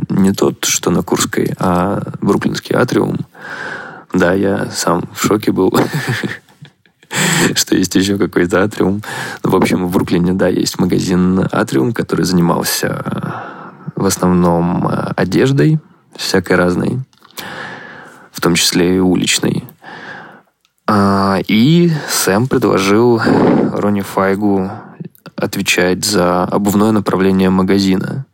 Не 0.09 0.31
тот, 0.31 0.65
что 0.65 0.91
на 0.91 1.01
Курской, 1.01 1.53
а 1.59 2.01
бруклинский 2.21 2.75
«Атриум». 2.75 3.17
Да, 4.13 4.33
я 4.33 4.69
сам 4.71 5.03
в 5.13 5.25
шоке 5.25 5.51
был, 5.51 5.77
что 7.55 7.75
есть 7.75 7.95
еще 7.95 8.17
какой-то 8.17 8.63
«Атриум». 8.63 9.01
В 9.43 9.55
общем, 9.55 9.87
в 9.87 9.91
Бруклине, 9.91 10.33
да, 10.33 10.47
есть 10.47 10.79
магазин 10.79 11.47
«Атриум», 11.51 11.93
который 11.93 12.25
занимался 12.25 13.03
в 13.95 14.05
основном 14.05 14.89
одеждой 15.15 15.79
всякой 16.15 16.55
разной, 16.57 16.99
в 18.31 18.41
том 18.41 18.55
числе 18.55 18.97
и 18.97 18.99
уличной. 18.99 19.63
А, 20.87 21.39
и 21.47 21.91
Сэм 22.09 22.47
предложил 22.47 23.19
Ронни 23.73 24.01
Файгу 24.01 24.69
отвечать 25.35 26.05
за 26.05 26.43
обувное 26.43 26.91
направление 26.91 27.49
магазина. 27.49 28.25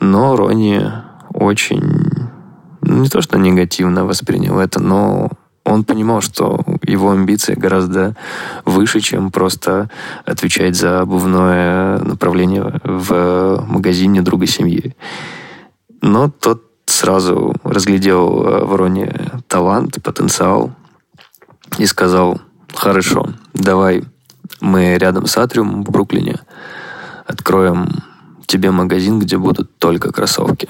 Но 0.00 0.36
Ронни 0.36 0.82
очень, 1.32 2.28
ну, 2.80 3.02
не 3.02 3.08
то 3.08 3.20
что 3.20 3.38
негативно 3.38 4.06
воспринял 4.06 4.58
это, 4.58 4.80
но 4.80 5.30
он 5.64 5.84
понимал, 5.84 6.20
что 6.20 6.60
его 6.82 7.10
амбиции 7.10 7.54
гораздо 7.54 8.16
выше, 8.64 9.00
чем 9.00 9.30
просто 9.30 9.90
отвечать 10.24 10.76
за 10.76 11.00
обувное 11.00 11.98
направление 11.98 12.80
в 12.84 13.64
магазине 13.66 14.22
друга 14.22 14.46
семьи. 14.46 14.94
Но 16.02 16.30
тот 16.30 16.64
сразу 16.86 17.54
разглядел 17.64 18.66
в 18.66 18.76
Роне 18.76 19.42
талант, 19.48 20.02
потенциал, 20.02 20.72
и 21.78 21.86
сказал, 21.86 22.40
хорошо, 22.72 23.28
давай 23.52 24.04
мы 24.60 24.96
рядом 24.98 25.26
с 25.26 25.36
Атриумом 25.36 25.84
в 25.84 25.90
Бруклине 25.90 26.40
откроем 27.26 28.02
тебе 28.46 28.70
магазин, 28.70 29.18
где 29.18 29.38
будут 29.38 29.78
только 29.78 30.12
кроссовки. 30.12 30.68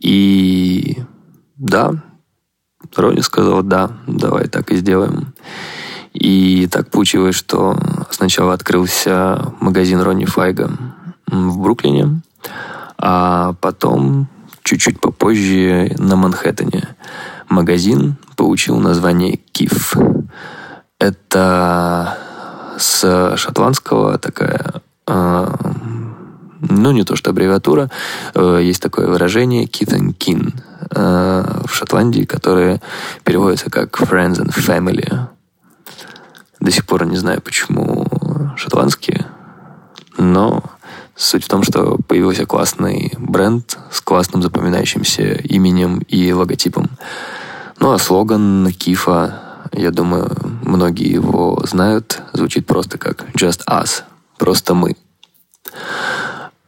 И 0.00 0.98
да, 1.56 1.92
Рони 2.96 3.20
сказал, 3.20 3.62
да, 3.62 3.90
давай 4.06 4.48
так 4.48 4.70
и 4.70 4.76
сделаем. 4.76 5.34
И 6.12 6.68
так 6.70 6.90
получилось, 6.90 7.34
что 7.34 7.76
сначала 8.10 8.52
открылся 8.52 9.52
магазин 9.60 10.00
Ронни 10.00 10.24
Файга 10.24 10.70
в 11.26 11.58
Бруклине, 11.58 12.22
а 12.98 13.54
потом, 13.60 14.28
чуть-чуть 14.62 15.00
попозже, 15.00 15.94
на 15.98 16.16
Манхэттене. 16.16 16.96
Магазин 17.48 18.16
получил 18.36 18.78
название 18.78 19.36
КИФ. 19.52 19.94
Это 20.98 22.18
с 22.78 23.36
шотландского 23.36 24.18
такая, 24.18 24.82
э, 25.06 25.54
ну 26.60 26.92
не 26.92 27.04
то 27.04 27.16
что 27.16 27.30
аббревиатура, 27.30 27.90
э, 28.34 28.60
есть 28.62 28.82
такое 28.82 29.06
выражение 29.06 29.64
Kith 29.64 30.16
Kin 30.18 30.52
э, 30.90 31.62
в 31.66 31.74
Шотландии, 31.74 32.24
которое 32.24 32.80
переводится 33.24 33.70
как 33.70 34.00
Friends 34.00 34.40
and 34.40 34.54
Family. 34.54 35.28
До 36.60 36.70
сих 36.70 36.86
пор 36.86 37.06
не 37.06 37.16
знаю, 37.16 37.42
почему 37.42 38.06
шотландские, 38.56 39.26
но 40.16 40.62
суть 41.16 41.44
в 41.44 41.48
том, 41.48 41.62
что 41.62 41.98
появился 42.08 42.46
классный 42.46 43.12
бренд 43.18 43.78
с 43.90 44.00
классным 44.00 44.42
запоминающимся 44.42 45.34
именем 45.34 45.98
и 46.08 46.32
логотипом. 46.32 46.90
Ну 47.80 47.92
а 47.92 47.98
слоган 47.98 48.72
Кифа, 48.72 49.40
я 49.72 49.90
думаю, 49.90 50.30
многие 50.62 51.12
его 51.12 51.60
знают, 51.64 52.22
звучит 52.32 52.66
просто 52.66 52.98
как 52.98 53.26
Just 53.34 53.62
Us. 53.68 54.02
просто 54.38 54.74
мы. 54.74 54.96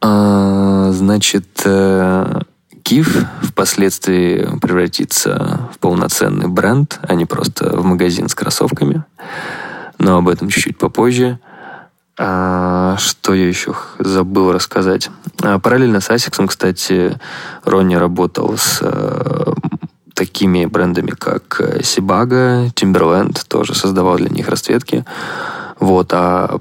А, 0.01 0.91
значит, 0.93 1.63
э, 1.65 2.41
Киев 2.83 3.27
впоследствии 3.43 4.49
превратится 4.61 5.69
в 5.75 5.79
полноценный 5.79 6.49
бренд, 6.49 7.01
а 7.03 7.15
не 7.15 7.25
просто 7.25 7.77
в 7.77 7.85
магазин 7.85 8.29
с 8.29 8.35
кроссовками. 8.35 9.05
Но 9.99 10.19
об 10.19 10.29
этом 10.29 10.49
чуть-чуть 10.49 10.79
попозже. 10.79 11.41
А, 12.19 12.97
что 12.99 13.35
я 13.35 13.49
еще 13.49 13.75
забыл 13.99 14.53
рассказать? 14.53 15.11
А, 15.43 15.59
параллельно 15.59 16.01
с 16.01 16.11
Асиксом, 16.11 16.49
кстати, 16.49 17.19
Ронни 17.65 17.95
работал 17.95 18.57
с 18.57 18.81
а, 18.83 19.55
такими 20.17 20.65
брендами, 20.65 21.11
как 21.11 21.61
Сибага, 21.85 22.67
Timberland, 22.75 23.39
тоже 23.47 23.75
создавал 23.75 24.17
для 24.17 24.31
них 24.31 24.49
расцветки. 24.49 25.05
Вот, 25.79 26.11
а 26.15 26.59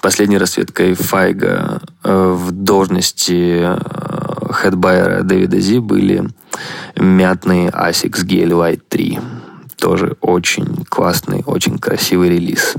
последней 0.00 0.38
расцветкой 0.38 0.94
Файга 0.94 1.80
э, 2.02 2.34
в 2.36 2.50
должности 2.50 3.62
э, 3.62 4.52
хедбайера 4.52 5.22
Дэвида 5.22 5.60
Зи 5.60 5.78
были 5.78 6.28
мятные 6.96 7.68
Asics 7.68 8.24
Gel 8.26 8.50
White 8.50 8.82
3. 8.88 9.20
Тоже 9.78 10.16
очень 10.20 10.84
классный, 10.88 11.44
очень 11.46 11.78
красивый 11.78 12.30
релиз. 12.30 12.74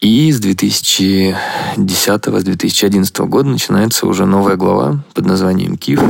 И 0.00 0.30
с 0.30 0.38
2010 0.38 2.24
с 2.26 2.44
2011 2.44 3.18
года 3.20 3.48
начинается 3.48 4.06
уже 4.06 4.26
новая 4.26 4.56
глава 4.56 5.02
под 5.14 5.24
названием 5.24 5.78
«Киев». 5.78 6.02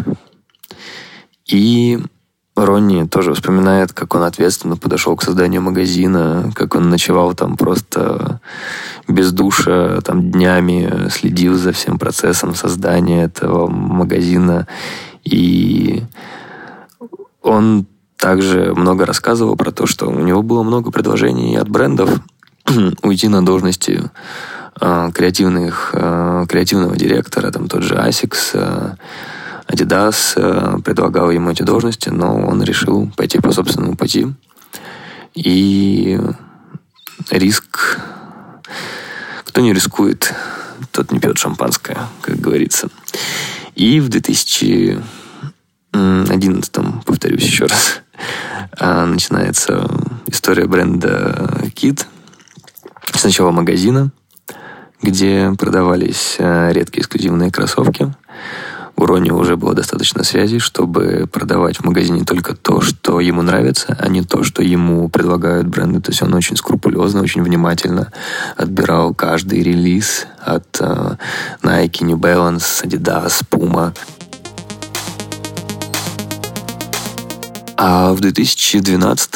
И 1.47 2.01
Ронни 2.57 3.05
тоже 3.05 3.35
вспоминает, 3.35 3.93
как 3.93 4.15
он 4.15 4.23
ответственно 4.23 4.77
подошел 4.77 5.17
к 5.17 5.23
созданию 5.23 5.61
магазина, 5.61 6.53
как 6.55 6.77
он 6.77 6.89
ночевал 6.89 7.35
там 7.35 7.57
просто 7.57 8.41
без 9.09 9.33
душа, 9.33 10.01
там 10.03 10.31
днями 10.31 11.09
следил 11.11 11.57
за 11.57 11.73
всем 11.73 11.99
процессом 11.99 12.55
создания 12.55 13.25
этого 13.25 13.67
магазина. 13.67 14.69
И 15.25 16.05
он 17.43 17.87
также 18.17 18.73
много 18.75 19.05
рассказывал 19.05 19.57
про 19.57 19.73
то, 19.73 19.87
что 19.87 20.07
у 20.07 20.21
него 20.21 20.43
было 20.43 20.63
много 20.63 20.93
предложений 20.93 21.57
от 21.57 21.69
брендов 21.69 22.21
уйти 23.03 23.27
на 23.29 23.45
должности 23.45 24.11
э, 24.81 25.11
креативных, 25.13 25.91
э, 25.93 26.47
креативного 26.49 26.97
директора, 26.97 27.51
там 27.51 27.69
тот 27.69 27.83
же 27.83 27.97
э, 28.55 28.95
Adidas 29.67 30.35
э, 30.37 30.79
предлагал 30.85 31.31
ему 31.31 31.51
эти 31.51 31.63
должности, 31.63 32.11
но 32.11 32.37
он 32.37 32.63
решил 32.63 33.11
пойти 33.17 33.41
по 33.41 33.51
собственному 33.53 33.97
пути. 33.97 34.27
И 35.35 36.21
риск... 37.31 37.99
Кто 39.45 39.61
не 39.61 39.73
рискует, 39.73 40.35
тот 40.91 41.13
не 41.13 41.21
пьет 41.21 41.39
шампанское, 41.39 41.97
как 42.21 42.41
говорится. 42.41 42.89
И 43.77 44.01
в 44.01 44.09
2011, 44.09 46.73
повторюсь 47.05 47.45
еще 47.45 47.67
раз, 47.67 48.01
а, 48.79 49.07
начинается 49.07 49.89
история 50.27 50.67
бренда 50.67 51.61
Kid. 51.77 52.05
Сначала 53.15 53.53
магазина, 53.53 54.11
где 55.01 55.53
продавались 55.57 56.35
э, 56.39 56.73
редкие 56.73 57.03
эксклюзивные 57.03 57.53
кроссовки– 57.53 58.13
у 58.97 59.07
Рони 59.07 59.31
уже 59.31 59.57
было 59.57 59.75
достаточно 59.75 60.23
связей, 60.23 60.61
чтобы 60.61 61.29
продавать 61.31 61.79
в 61.79 61.85
магазине 61.85 62.25
только 62.25 62.55
то, 62.55 62.81
что 62.81 63.21
ему 63.21 63.43
нравится, 63.43 63.97
а 63.99 64.09
не 64.09 64.23
то, 64.23 64.45
что 64.45 64.63
ему 64.63 65.09
предлагают 65.09 65.67
бренды. 65.67 66.01
То 66.01 66.11
есть 66.11 66.23
он 66.23 66.33
очень 66.35 66.57
скрупулезно, 66.57 67.23
очень 67.23 67.43
внимательно 67.43 68.13
отбирал 68.57 69.13
каждый 69.13 69.63
релиз 69.63 70.27
от 70.41 70.81
uh, 70.81 71.19
Nike, 71.63 72.05
New 72.05 72.17
Balance, 72.17 72.85
Adidas, 72.85 73.43
Puma. 73.51 73.97
А 77.77 78.13
в 78.13 78.21
2012 78.21 79.35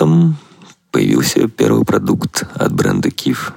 появился 0.92 1.48
первый 1.48 1.84
продукт 1.84 2.44
от 2.54 2.72
бренда 2.72 3.08
Kif. 3.08 3.52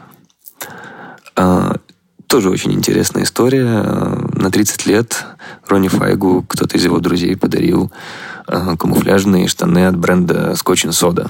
Тоже 2.31 2.49
очень 2.49 2.71
интересная 2.71 3.23
история. 3.23 3.65
На 3.67 4.49
30 4.49 4.85
лет 4.85 5.25
Ронни 5.67 5.89
Файгу 5.89 6.45
кто-то 6.47 6.77
из 6.77 6.85
его 6.85 6.99
друзей 6.99 7.35
подарил 7.35 7.91
э, 8.47 8.77
камуфляжные 8.79 9.49
штаны 9.49 9.85
от 9.85 9.97
бренда 9.97 10.51
Scotch 10.51 10.87
Soda. 10.91 11.29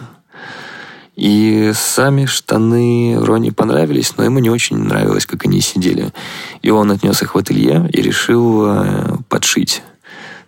И 1.15 1.71
сами 1.73 2.27
штаны 2.27 3.17
Ронни 3.19 3.49
понравились, 3.49 4.15
но 4.15 4.25
ему 4.25 4.37
не 4.37 4.51
очень 4.51 4.77
нравилось, 4.77 5.25
как 5.25 5.43
они 5.43 5.59
сидели. 5.61 6.13
И 6.61 6.69
он 6.69 6.91
отнес 6.91 7.23
их 7.23 7.33
в 7.33 7.37
ателье 7.39 7.89
и 7.91 7.99
решил 7.99 8.67
э, 8.67 9.15
подшить. 9.27 9.81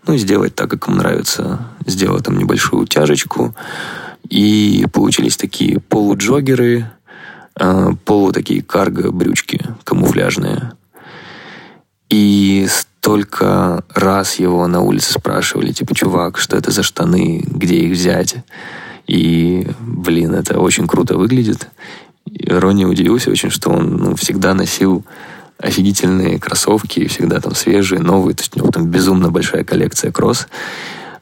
Ну, 0.06 0.16
сделать 0.18 0.54
так, 0.54 0.70
как 0.70 0.88
ему 0.88 0.98
нравится. 0.98 1.68
Сделал 1.88 2.22
там 2.22 2.38
небольшую 2.38 2.84
утяжечку. 2.84 3.56
И 4.30 4.86
получились 4.94 5.36
такие 5.36 5.80
полуджогеры, 5.80 6.92
полу 8.06 8.32
такие 8.32 8.62
карго-брючки 8.62 9.62
камуфляжные. 9.84 10.74
И 12.10 12.68
столько 12.70 13.84
раз 13.94 14.36
его 14.36 14.66
на 14.68 14.82
улице 14.82 15.14
спрашивали, 15.14 15.72
типа, 15.72 15.96
чувак, 15.96 16.38
что 16.38 16.56
это 16.56 16.72
за 16.72 16.84
штаны, 16.84 17.44
где 17.46 17.80
их 17.80 17.94
взять? 17.94 18.36
И, 19.08 19.68
блин, 19.80 20.34
это 20.34 20.60
очень 20.60 20.88
круто 20.88 21.18
выглядит. 21.18 21.68
И 22.26 22.50
Ронни 22.50 22.86
удивился 22.86 23.30
очень, 23.30 23.50
что 23.50 23.70
он 23.70 23.98
ну, 23.98 24.16
всегда 24.16 24.54
носил 24.54 25.04
офигительные 25.58 26.40
кроссовки, 26.40 27.08
всегда 27.08 27.40
там 27.40 27.56
свежие, 27.56 28.00
новые. 28.00 28.36
То 28.36 28.44
есть 28.44 28.56
у 28.56 28.60
него 28.60 28.72
там 28.72 28.88
безумно 28.88 29.30
большая 29.30 29.64
коллекция 29.64 30.12
кросс. 30.12 30.48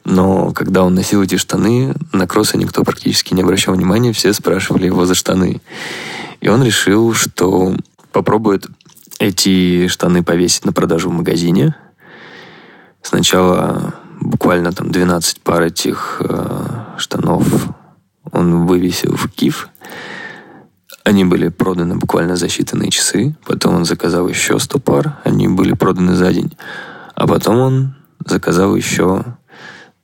Но 0.04 0.52
когда 0.52 0.82
он 0.82 0.94
носил 0.94 1.22
эти 1.22 1.36
штаны, 1.36 1.94
на 2.12 2.26
кроссы 2.26 2.56
никто 2.56 2.82
практически 2.84 3.34
не 3.34 3.42
обращал 3.42 3.74
внимания, 3.74 4.12
все 4.12 4.32
спрашивали 4.32 4.86
его 4.86 5.06
за 5.06 5.14
штаны. 5.14 5.60
И 6.40 6.48
он 6.48 6.64
решил, 6.64 7.14
что 7.14 7.74
попробует 8.10 8.66
эти 9.18 9.86
штаны 9.86 10.24
повесить 10.24 10.64
на 10.64 10.72
продажу 10.72 11.08
в 11.08 11.12
магазине. 11.12 11.76
Сначала 13.00 13.94
буквально 14.20 14.72
там 14.72 14.90
12 14.90 15.40
пар 15.40 15.62
этих 15.62 16.20
э, 16.20 16.96
штанов 16.98 17.46
он 18.32 18.66
вывесил 18.66 19.16
в 19.16 19.28
Киев. 19.28 19.68
Они 21.04 21.24
были 21.24 21.48
проданы 21.48 21.96
буквально 21.96 22.36
за 22.36 22.46
считанные 22.46 22.90
часы. 22.90 23.36
Потом 23.44 23.74
он 23.74 23.84
заказал 23.84 24.28
еще 24.28 24.58
100 24.58 24.78
пар. 24.78 25.18
Они 25.24 25.48
были 25.48 25.72
проданы 25.72 26.14
за 26.14 26.32
день. 26.32 26.56
А 27.14 27.26
потом 27.26 27.58
он 27.58 27.94
заказал 28.24 28.76
еще 28.76 29.24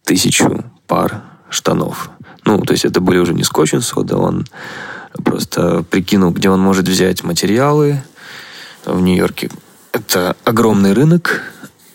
тысячу 0.09 0.65
пар 0.87 1.23
штанов. 1.51 2.11
Ну, 2.47 2.63
то 2.63 2.73
есть 2.73 2.87
это 2.87 3.01
были 3.03 3.19
уже 3.19 3.35
не 3.35 3.45
скотч 3.45 3.75
сода, 3.81 4.17
он 4.17 4.47
просто 5.23 5.85
прикинул, 5.91 6.31
где 6.31 6.49
он 6.49 6.61
может 6.61 6.89
взять 6.89 7.23
материалы, 7.25 8.03
в 8.87 9.01
Нью-Йорке. 9.01 9.51
Это 9.93 10.35
огромный 10.45 10.95
рынок 10.95 11.43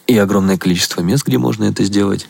и 0.05 0.15
огромное 0.15 0.59
количество 0.59 1.01
мест, 1.01 1.25
где 1.25 1.39
можно 1.39 1.63
это 1.63 1.83
сделать. 1.83 2.29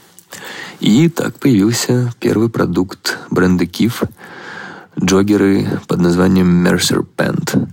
И 0.80 1.10
так 1.10 1.38
появился 1.38 2.14
первый 2.22 2.50
продукт 2.50 3.20
бренда 3.30 3.66
Kif– 3.66 4.08
джогеры 5.00 5.82
под 5.88 6.00
названием 6.00 6.66
Mercer 6.66 7.06
Pant. 7.18 7.70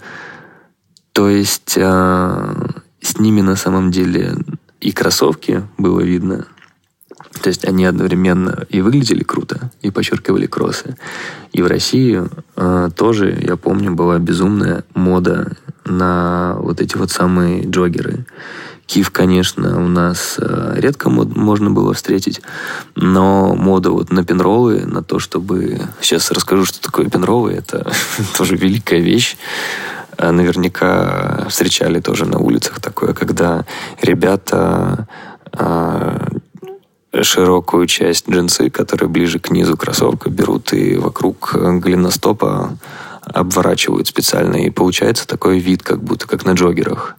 То 1.13 1.29
есть 1.29 1.77
а, 1.79 2.71
с 3.01 3.19
ними 3.19 3.41
на 3.41 3.57
самом 3.57 3.91
деле 3.91 4.37
и 4.81 4.93
кроссовки 4.93 5.63
было 5.77 6.01
видно. 6.01 6.47
То 7.43 7.49
есть 7.49 7.65
они 7.65 7.85
одновременно 7.85 8.67
и 8.69 8.81
выглядели 8.81 9.23
круто, 9.23 9.71
и 9.83 9.91
подчеркивали 9.91 10.47
кроссы. 10.47 10.97
И 11.53 11.63
в 11.63 11.67
России 11.67 12.23
а, 12.57 12.91
тоже, 12.91 13.39
я 13.41 13.57
помню, 13.57 13.93
была 13.93 14.19
безумная 14.19 14.85
мода 14.95 15.57
на 15.85 16.57
вот 16.59 16.81
эти 16.81 16.97
вот 16.97 17.11
самые 17.11 17.67
джогеры. 17.67 18.27
Киев, 18.87 19.13
конечно, 19.13 19.81
у 19.85 19.87
нас 19.87 20.35
э, 20.39 20.75
редко 20.79 21.11
можно 21.11 21.71
было 21.71 21.95
встретить, 21.95 22.43
но 22.97 23.55
мода 23.55 23.93
вот 23.93 24.11
на 24.11 24.25
пенроллы, 24.25 24.85
на 24.85 25.05
то, 25.05 25.21
чтобы... 25.21 25.81
Сейчас 26.01 26.33
расскажу, 26.33 26.65
что 26.65 26.83
такое 26.83 27.09
пенроллы. 27.09 27.53
Это 27.53 27.89
тоже 28.37 28.57
великая 28.57 28.99
вещь. 28.99 29.37
А 30.19 30.33
наверняка 30.33 31.47
встречали 31.49 32.01
тоже 32.01 32.27
на 32.27 32.41
улицах 32.41 32.81
такое, 32.81 33.15
когда 33.15 33.65
ребята 34.03 35.07
а, 35.53 36.27
широкую 37.13 37.87
часть 37.87 38.29
джинсы, 38.29 38.71
которые 38.71 39.09
ближе 39.09 39.39
к 39.39 39.51
низу 39.51 39.77
кроссовка, 39.77 40.31
берут 40.31 40.73
и 40.73 40.97
вокруг 40.97 41.55
голеностопа 41.55 42.77
обворачивают 43.23 44.09
специально, 44.09 44.57
и 44.57 44.71
получается 44.71 45.27
такой 45.27 45.59
вид, 45.59 45.83
как 45.83 46.03
будто 46.03 46.27
как 46.27 46.45
на 46.45 46.53
джогерах. 46.53 47.17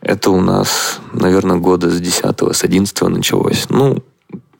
Это 0.00 0.30
у 0.30 0.40
нас, 0.40 1.00
наверное, 1.12 1.56
года 1.56 1.90
с 1.90 2.00
10 2.00 2.24
с 2.24 2.64
11 2.64 3.00
началось. 3.02 3.66
Ну, 3.70 4.04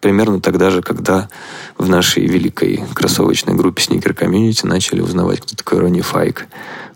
примерно 0.00 0.40
тогда 0.40 0.70
же, 0.70 0.82
когда 0.82 1.28
в 1.78 1.88
нашей 1.88 2.26
великой 2.26 2.82
кроссовочной 2.94 3.54
группе 3.54 3.82
Sneaker 3.82 4.16
Community 4.16 4.66
начали 4.66 5.00
узнавать, 5.00 5.40
кто 5.40 5.54
такой 5.54 5.80
Ронни 5.80 6.00
Файк. 6.00 6.46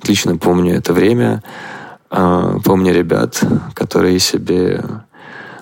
Отлично 0.00 0.36
помню 0.36 0.74
это 0.74 0.92
время. 0.92 1.42
А, 2.10 2.58
помню 2.64 2.92
ребят, 2.92 3.40
которые 3.74 4.18
себе 4.18 4.82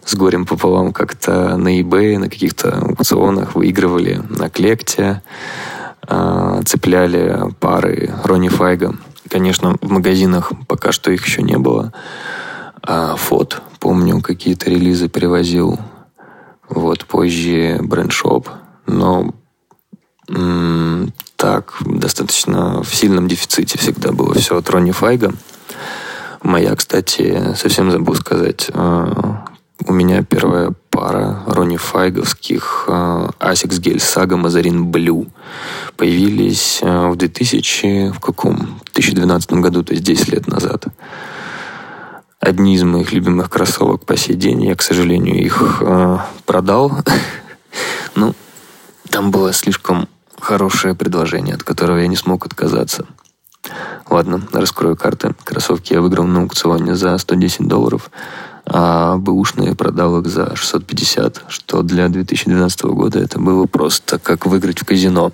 с 0.08 0.14
горем 0.14 0.46
пополам 0.46 0.94
как-то 0.94 1.58
на 1.58 1.80
eBay, 1.80 2.16
на 2.16 2.30
каких-то 2.30 2.78
аукционах 2.78 3.54
выигрывали 3.54 4.22
на 4.30 4.48
клекте, 4.48 5.22
а, 6.06 6.62
цепляли 6.64 7.52
пары 7.60 8.14
Ронни 8.24 8.48
Файга. 8.48 8.96
Конечно, 9.28 9.76
в 9.82 9.90
магазинах 9.90 10.52
пока 10.66 10.92
что 10.92 11.10
их 11.10 11.26
еще 11.26 11.42
не 11.42 11.58
было. 11.58 11.92
А 12.82 13.16
фот, 13.16 13.60
помню, 13.80 14.22
какие-то 14.22 14.70
релизы 14.70 15.10
привозил. 15.10 15.78
Вот, 16.70 17.04
позже 17.04 17.78
брендшоп. 17.82 18.48
Но 18.86 19.34
м- 20.30 21.12
так, 21.36 21.74
достаточно 21.84 22.82
в 22.82 22.94
сильном 22.94 23.28
дефиците 23.28 23.76
всегда 23.76 24.12
было 24.12 24.32
все 24.32 24.56
от 24.56 24.70
Ронни 24.70 24.92
Файга. 24.92 25.34
Моя, 26.42 26.74
кстати, 26.76 27.54
совсем 27.56 27.90
забыл 27.90 28.14
сказать, 28.14 28.70
а, 28.72 29.44
у 29.86 29.92
меня 29.92 30.22
первая 30.22 30.72
пара 30.90 31.44
Ронни 31.46 31.76
Файговских 31.76 32.84
э, 32.88 33.28
Asics 33.38 33.80
Gel 33.80 33.96
Saga 33.96 34.40
Mazarin 34.40 34.90
Blue 34.90 35.30
появились 35.96 36.80
э, 36.82 37.08
в 37.08 37.16
2000, 37.16 38.10
в 38.10 38.20
каком? 38.20 38.80
2012 38.94 39.52
году, 39.52 39.84
то 39.84 39.92
есть 39.92 40.04
10 40.04 40.28
лет 40.28 40.48
назад. 40.48 40.86
Одни 42.40 42.74
из 42.74 42.82
моих 42.82 43.12
любимых 43.12 43.50
кроссовок 43.50 44.04
по 44.04 44.16
сей 44.16 44.34
день. 44.34 44.64
Я, 44.64 44.74
к 44.74 44.82
сожалению, 44.82 45.36
их 45.36 45.80
э, 45.80 46.18
продал. 46.44 46.92
ну, 48.14 48.34
там 49.10 49.30
было 49.30 49.52
слишком 49.52 50.08
хорошее 50.40 50.94
предложение, 50.94 51.54
от 51.54 51.62
которого 51.62 51.98
я 51.98 52.06
не 52.08 52.16
смог 52.16 52.46
отказаться. 52.46 53.06
Ладно, 54.08 54.42
раскрою 54.52 54.96
карты. 54.96 55.34
Кроссовки 55.44 55.92
я 55.92 56.00
выиграл 56.00 56.24
на 56.24 56.40
аукционе 56.40 56.94
за 56.94 57.16
110 57.18 57.66
долларов 57.68 58.10
а 58.70 59.16
бэушные 59.16 59.74
продал 59.74 60.20
их 60.20 60.28
за 60.28 60.54
650, 60.54 61.44
что 61.48 61.82
для 61.82 62.08
2012 62.08 62.82
года 62.84 63.18
это 63.18 63.38
было 63.38 63.66
просто 63.66 64.18
как 64.18 64.46
выиграть 64.46 64.80
в 64.80 64.84
казино. 64.84 65.32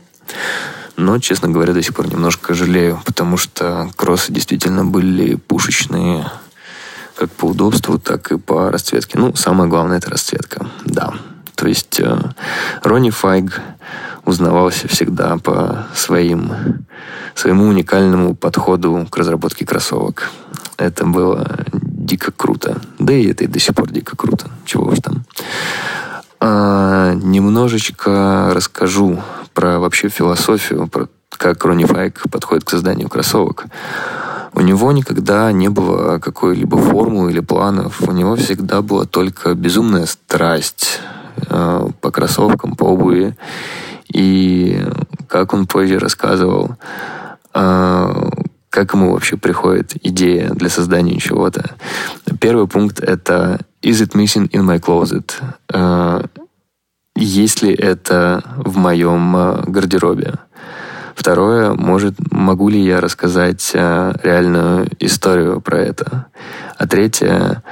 Но, 0.96 1.18
честно 1.18 1.48
говоря, 1.48 1.72
до 1.72 1.82
сих 1.82 1.94
пор 1.94 2.06
немножко 2.06 2.54
жалею, 2.54 3.00
потому 3.04 3.36
что 3.36 3.90
кроссы 3.96 4.32
действительно 4.32 4.84
были 4.84 5.34
пушечные 5.34 6.30
как 7.16 7.30
по 7.30 7.46
удобству, 7.46 7.98
так 7.98 8.30
и 8.32 8.38
по 8.38 8.70
расцветке. 8.70 9.18
Ну, 9.18 9.34
самое 9.34 9.68
главное– 9.68 9.96
это 9.98 10.10
расцветка, 10.10 10.66
да. 10.84 11.14
То 11.54 11.68
есть 11.68 12.00
э, 12.00 12.18
Ронни 12.82 13.10
Файг 13.10 13.60
узнавался 14.24 14.88
всегда 14.88 15.36
по 15.38 15.86
своим, 15.94 16.52
своему 17.34 17.64
уникальному 17.66 18.34
подходу 18.34 19.06
к 19.08 19.16
разработке 19.16 19.64
кроссовок. 19.64 20.30
Это 20.76 21.06
было 21.06 21.64
дико 22.04 22.32
круто. 22.32 22.80
Да 22.98 23.12
и 23.12 23.26
это 23.30 23.44
и 23.44 23.46
до 23.46 23.58
сих 23.58 23.74
пор 23.74 23.90
дико 23.90 24.16
круто. 24.16 24.48
Чего 24.64 24.86
уж 24.86 24.98
там. 25.00 25.24
А, 26.40 27.14
немножечко 27.14 28.50
расскажу 28.52 29.22
про 29.54 29.78
вообще 29.78 30.08
философию, 30.08 30.88
про 30.88 31.08
как 31.30 31.64
Ронни 31.64 31.84
Файк 31.84 32.22
подходит 32.30 32.64
к 32.64 32.70
созданию 32.70 33.08
кроссовок. 33.08 33.66
У 34.52 34.60
него 34.60 34.92
никогда 34.92 35.50
не 35.50 35.68
было 35.68 36.18
какой-либо 36.18 36.78
формулы 36.78 37.32
или 37.32 37.40
планов. 37.40 38.00
У 38.02 38.12
него 38.12 38.36
всегда 38.36 38.82
была 38.82 39.04
только 39.04 39.54
безумная 39.54 40.06
страсть 40.06 41.00
э, 41.48 41.88
по 42.00 42.10
кроссовкам, 42.12 42.76
по 42.76 42.84
обуви. 42.84 43.36
И 44.12 44.80
как 45.28 45.54
он 45.54 45.66
позже 45.66 45.98
рассказывал, 45.98 46.76
э, 47.52 48.30
как 48.74 48.92
ему 48.92 49.12
вообще 49.12 49.36
приходит 49.36 49.92
идея 50.02 50.50
для 50.50 50.68
создания 50.68 51.20
чего-то. 51.20 51.76
Первый 52.40 52.66
пункт— 52.66 52.98
это 53.00 53.60
«Is 53.82 54.02
it 54.02 54.16
missing 54.16 54.50
in 54.50 54.66
my 54.66 54.80
closet?» 54.80 55.30
э, 55.72 56.24
Есть 57.14 57.62
ли 57.62 57.72
это 57.72 58.42
в 58.56 58.76
моем 58.76 59.36
э, 59.36 59.62
гардеробе? 59.68 60.34
Второе, 61.14 61.72
может, 61.74 62.16
могу 62.32 62.68
ли 62.68 62.84
я 62.84 63.00
рассказать 63.00 63.70
э, 63.74 64.12
реальную 64.24 64.88
историю 64.98 65.60
про 65.60 65.78
это? 65.78 66.26
А 66.76 66.88
третье, 66.88 67.62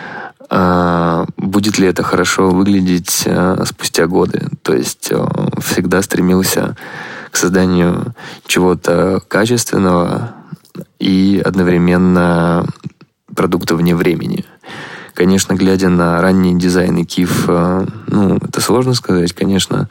будет 1.36 1.78
ли 1.78 1.88
это 1.88 2.04
хорошо 2.04 2.50
выглядеть 2.50 3.26
спустя 3.64 4.06
годы? 4.06 4.46
То 4.62 4.74
есть 4.74 5.10
всегда 5.58 6.02
стремился 6.02 6.76
к 7.32 7.36
созданию 7.36 8.14
чего-то 8.46 9.20
качественного, 9.26 10.34
и 10.98 11.42
одновременно 11.44 12.66
продукта 13.34 13.76
вне 13.76 13.94
времени. 13.94 14.44
Конечно, 15.14 15.54
глядя 15.54 15.88
на 15.88 16.20
ранние 16.20 16.54
дизайны 16.54 17.04
Киф, 17.04 17.44
э, 17.48 17.86
ну, 18.06 18.36
это 18.36 18.60
сложно 18.60 18.94
сказать, 18.94 19.32
конечно. 19.32 19.88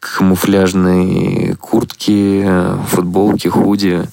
Камуфляжные 0.00 1.56
куртки, 1.56 2.48
футболки, 2.88 3.48
худи, 3.48 4.08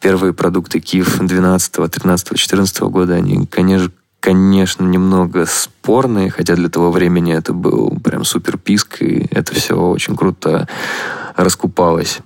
первые 0.00 0.32
продукты 0.32 0.80
Киф 0.80 1.18
12, 1.18 1.90
13, 1.90 2.36
14 2.36 2.80
года, 2.82 3.14
они, 3.14 3.46
конечно, 3.46 3.90
конечно, 4.20 4.84
немного 4.84 5.46
спорные, 5.46 6.30
хотя 6.30 6.54
для 6.54 6.68
того 6.68 6.90
времени 6.90 7.34
это 7.34 7.52
был 7.52 7.98
прям 8.04 8.24
супер 8.24 8.58
писк, 8.58 9.02
и 9.02 9.26
это 9.30 9.54
все 9.54 9.74
очень 9.74 10.14
круто 10.14 10.68
раскупалось. 11.36 12.20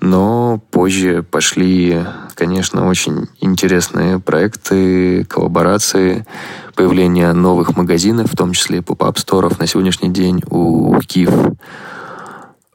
Но 0.00 0.60
позже 0.70 1.22
пошли, 1.22 2.04
конечно, 2.34 2.86
очень 2.86 3.28
интересные 3.40 4.18
проекты, 4.18 5.24
коллаборации, 5.24 6.26
появление 6.74 7.32
новых 7.32 7.76
магазинов, 7.76 8.32
в 8.32 8.36
том 8.36 8.52
числе 8.52 8.82
поп-ап-сторов 8.82 9.58
на 9.58 9.66
сегодняшний 9.66 10.10
день 10.10 10.42
у 10.50 10.98
Киев. 11.00 11.32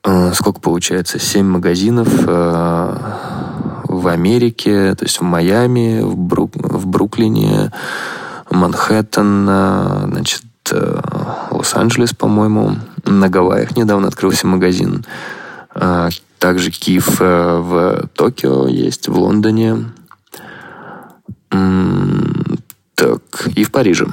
Э, 0.03 0.33
сколько 0.33 0.59
получается? 0.59 1.19
Семь 1.19 1.45
магазинов 1.45 2.07
э, 2.27 2.97
в 3.83 4.07
Америке, 4.07 4.95
то 4.95 5.05
есть 5.05 5.19
в 5.19 5.23
Майами, 5.23 6.01
в, 6.01 6.17
Брук, 6.17 6.51
в 6.55 6.87
Бруклине, 6.87 7.71
Манхэттен, 8.49 9.47
э, 9.47 10.03
значит, 10.07 10.43
Лос-Анджелес, 11.51 12.13
по-моему. 12.13 12.77
На 13.05 13.29
Гавайях 13.29 13.75
недавно 13.75 14.07
открылся 14.07 14.47
магазин. 14.47 15.05
Также 16.41 16.71
Киев 16.71 17.21
э, 17.21 17.57
в 17.59 18.07
Токио 18.15 18.67
есть, 18.67 19.07
в 19.07 19.15
Лондоне. 19.15 19.91
Так, 22.95 23.47
и 23.55 23.63
в 23.63 23.71
Париже, 23.71 24.07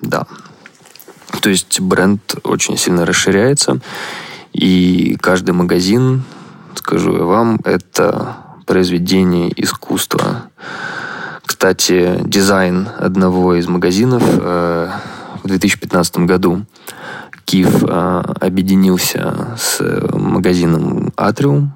да. 0.00 0.24
То 1.40 1.50
есть 1.50 1.80
бренд 1.80 2.36
очень 2.44 2.76
сильно 2.76 3.04
расширяется, 3.04 3.80
и 4.52 5.16
каждый 5.20 5.50
магазин, 5.50 6.22
скажу 6.76 7.16
я 7.16 7.24
вам, 7.24 7.58
это 7.64 8.36
произведение 8.66 9.52
искусства. 9.60 10.42
Кстати, 11.44 12.20
дизайн 12.24 12.88
одного 12.98 13.56
из 13.56 13.66
магазинов 13.66 14.22
э, 14.24 14.90
в 15.42 15.48
2015 15.48 16.18
году 16.18 16.66
Киев 17.44 17.84
э, 17.84 18.22
объединился 18.40 19.56
с 19.56 19.80
магазином 20.12 21.12
Атриум, 21.16 21.74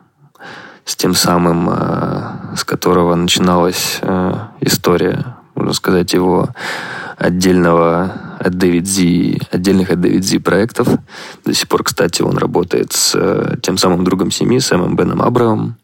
с 0.85 0.97
тем 0.97 1.15
самым, 1.15 1.69
э, 1.71 2.57
с 2.57 2.65
которого 2.65 3.15
начиналась 3.15 3.99
э, 4.01 4.35
история, 4.61 5.37
можно 5.55 5.73
сказать, 5.73 6.13
его 6.15 6.49
отдельного 7.17 8.13
от 8.39 8.55
Зи, 8.87 9.41
отдельных 9.51 9.91
от 9.91 10.05
Зи 10.25 10.39
проектов. 10.39 10.89
До 11.45 11.53
сих 11.53 11.69
пор, 11.69 11.83
кстати, 11.83 12.23
он 12.23 12.39
работает 12.39 12.93
с 12.93 13.59
тем 13.63 13.77
самым 13.77 14.05
другом 14.05 14.31
семьи, 14.31 14.59
Сэмом 14.61 14.97
Беном 14.97 15.21
Абрамом. 15.21 15.77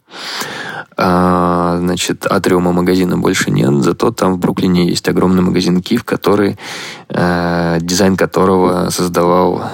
А, 0.96 1.78
значит, 1.78 2.26
атриума 2.28 2.72
магазина 2.72 3.18
больше 3.18 3.50
нет, 3.50 3.82
зато 3.82 4.10
там 4.10 4.34
в 4.34 4.38
Бруклине 4.38 4.88
есть 4.88 5.08
огромный 5.08 5.42
магазин 5.42 5.82
Киев, 5.82 6.04
который, 6.04 6.56
э, 7.08 7.78
дизайн 7.80 8.16
которого 8.16 8.90
создавал 8.90 9.64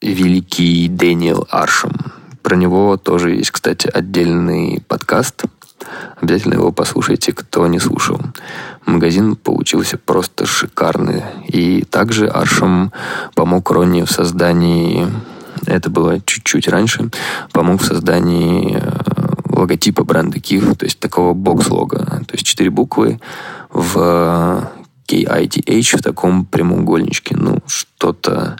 великий 0.00 0.88
Дэниел 0.88 1.46
Аршем. 1.50 1.92
Про 2.42 2.56
него 2.56 2.96
тоже 2.96 3.32
есть, 3.32 3.50
кстати, 3.50 3.88
отдельный 3.92 4.82
подкаст. 4.86 5.44
Обязательно 6.20 6.54
его 6.54 6.72
послушайте, 6.72 7.32
кто 7.32 7.66
не 7.66 7.80
слушал. 7.80 8.20
Магазин 8.86 9.36
получился 9.36 9.98
просто 9.98 10.46
шикарный. 10.46 11.22
И 11.48 11.82
также 11.82 12.28
Аршем 12.28 12.92
помог 13.34 13.70
Ронни 13.70 14.02
в 14.02 14.10
создании 14.10 15.08
это 15.66 15.90
было 15.90 16.20
чуть-чуть 16.20 16.68
раньше, 16.68 17.10
помог 17.52 17.82
в 17.82 17.84
создании 17.84 18.76
э, 18.80 19.21
логотипа 19.62 20.04
бренда 20.04 20.38
Kif, 20.38 20.76
то 20.76 20.84
есть 20.84 20.98
такого 20.98 21.34
бокс-лога. 21.34 22.22
То 22.26 22.34
есть 22.34 22.44
четыре 22.44 22.70
буквы 22.70 23.20
в 23.70 24.70
KITH 25.08 25.98
в 25.98 26.02
таком 26.02 26.44
прямоугольничке. 26.44 27.36
Ну, 27.36 27.58
что-то 27.66 28.56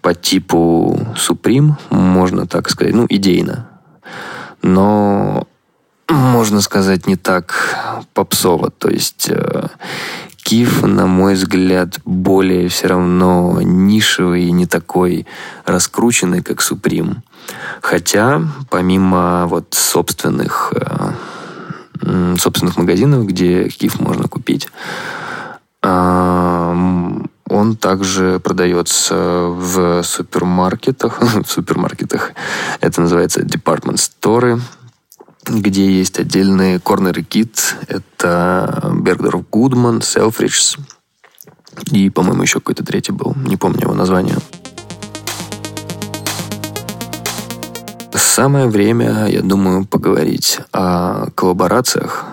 по 0.00 0.14
типу 0.14 0.98
Supreme, 1.14 1.72
можно 1.90 2.46
так 2.46 2.70
сказать. 2.70 2.94
Ну, 2.94 3.06
идейно. 3.08 3.68
Но 4.62 5.46
можно 6.08 6.60
сказать, 6.60 7.06
не 7.06 7.16
так 7.16 7.76
попсово. 8.14 8.70
То 8.70 8.88
есть 8.88 9.28
э, 9.30 9.68
Киев, 10.42 10.82
на 10.82 11.06
мой 11.06 11.34
взгляд, 11.34 12.00
более 12.04 12.68
все 12.68 12.88
равно 12.88 13.60
нишевый 13.62 14.44
и 14.44 14.52
не 14.52 14.66
такой 14.66 15.26
раскрученный, 15.64 16.42
как 16.42 16.62
Суприм. 16.62 17.22
Хотя, 17.80 18.42
помимо 18.70 19.46
вот 19.46 19.74
собственных, 19.74 20.72
э, 20.74 22.36
собственных 22.38 22.76
магазинов, 22.76 23.26
где 23.26 23.68
Киев 23.68 24.00
можно 24.00 24.28
купить, 24.28 24.68
он 25.82 27.76
также 27.80 28.38
продается 28.38 29.14
в 29.48 30.02
супермаркетах. 30.02 31.20
в 31.44 31.50
супермаркетах 31.50 32.32
это 32.80 33.00
называется 33.00 33.40
department 33.40 33.96
store 33.96 34.60
где 35.46 35.90
есть 35.90 36.18
отдельные 36.18 36.78
корнеры 36.78 37.22
кит. 37.22 37.76
Это 37.88 38.92
Бергдорф 38.94 39.48
Гудман, 39.50 40.02
Селфридж 40.02 40.76
и, 41.90 42.10
по-моему, 42.10 42.42
еще 42.42 42.60
какой-то 42.60 42.84
третий 42.84 43.12
был. 43.12 43.34
Не 43.36 43.56
помню 43.56 43.82
его 43.82 43.94
название. 43.94 44.36
Самое 48.30 48.68
время, 48.68 49.26
я 49.26 49.42
думаю, 49.42 49.84
поговорить 49.84 50.60
о 50.70 51.30
коллаборациях 51.34 52.24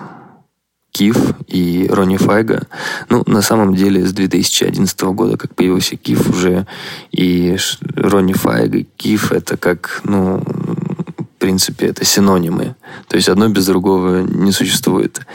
Киф 0.92 1.16
и 1.48 1.88
Ронни 1.90 2.16
Файга. 2.16 2.68
Ну, 3.08 3.24
на 3.26 3.42
самом 3.42 3.74
деле, 3.74 4.06
с 4.06 4.12
2011 4.12 5.02
года, 5.02 5.36
как 5.36 5.56
появился 5.56 5.96
Киф 5.96 6.30
уже, 6.30 6.68
и 7.10 7.56
Ронни 7.96 8.32
Файга, 8.32 8.84
Киф— 8.96 9.32
это 9.32 9.56
как, 9.56 10.00
ну, 10.04 10.36
в 10.36 11.38
принципе, 11.40 11.86
это 11.86 12.04
синонимы. 12.04 12.76
То 13.08 13.16
есть 13.16 13.28
одно 13.28 13.48
без 13.48 13.66
другого 13.66 14.20
не 14.20 14.52
существует. 14.52 15.26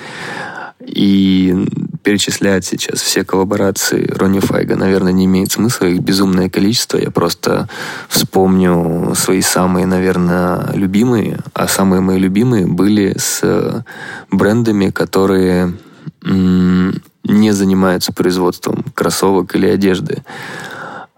И 0.80 1.68
перечислять 2.04 2.66
сейчас 2.66 3.02
все 3.02 3.24
коллаборации 3.24 4.08
Ронни 4.16 4.40
Файга, 4.40 4.76
наверное, 4.76 5.14
не 5.14 5.26
имеет 5.26 5.52
смысла. 5.52 5.86
Их 5.86 6.02
безумное 6.02 6.50
количество. 6.50 6.98
Я 6.98 7.12
просто 7.12 7.70
вспомню 8.10 9.14
свои 9.16 9.42
самые, 9.42 9.86
наверное, 9.86 10.72
любимые. 10.74 11.40
А 11.54 11.68
самые 11.68 12.02
мои 12.02 12.20
любимые 12.20 12.68
были 12.68 13.16
с 13.18 13.84
брендами, 14.30 14.90
которые 14.90 15.74
не 16.22 17.52
занимаются 17.52 18.14
производством 18.14 18.86
кроссовок 18.94 19.56
или 19.56 19.68
одежды. 19.68 20.24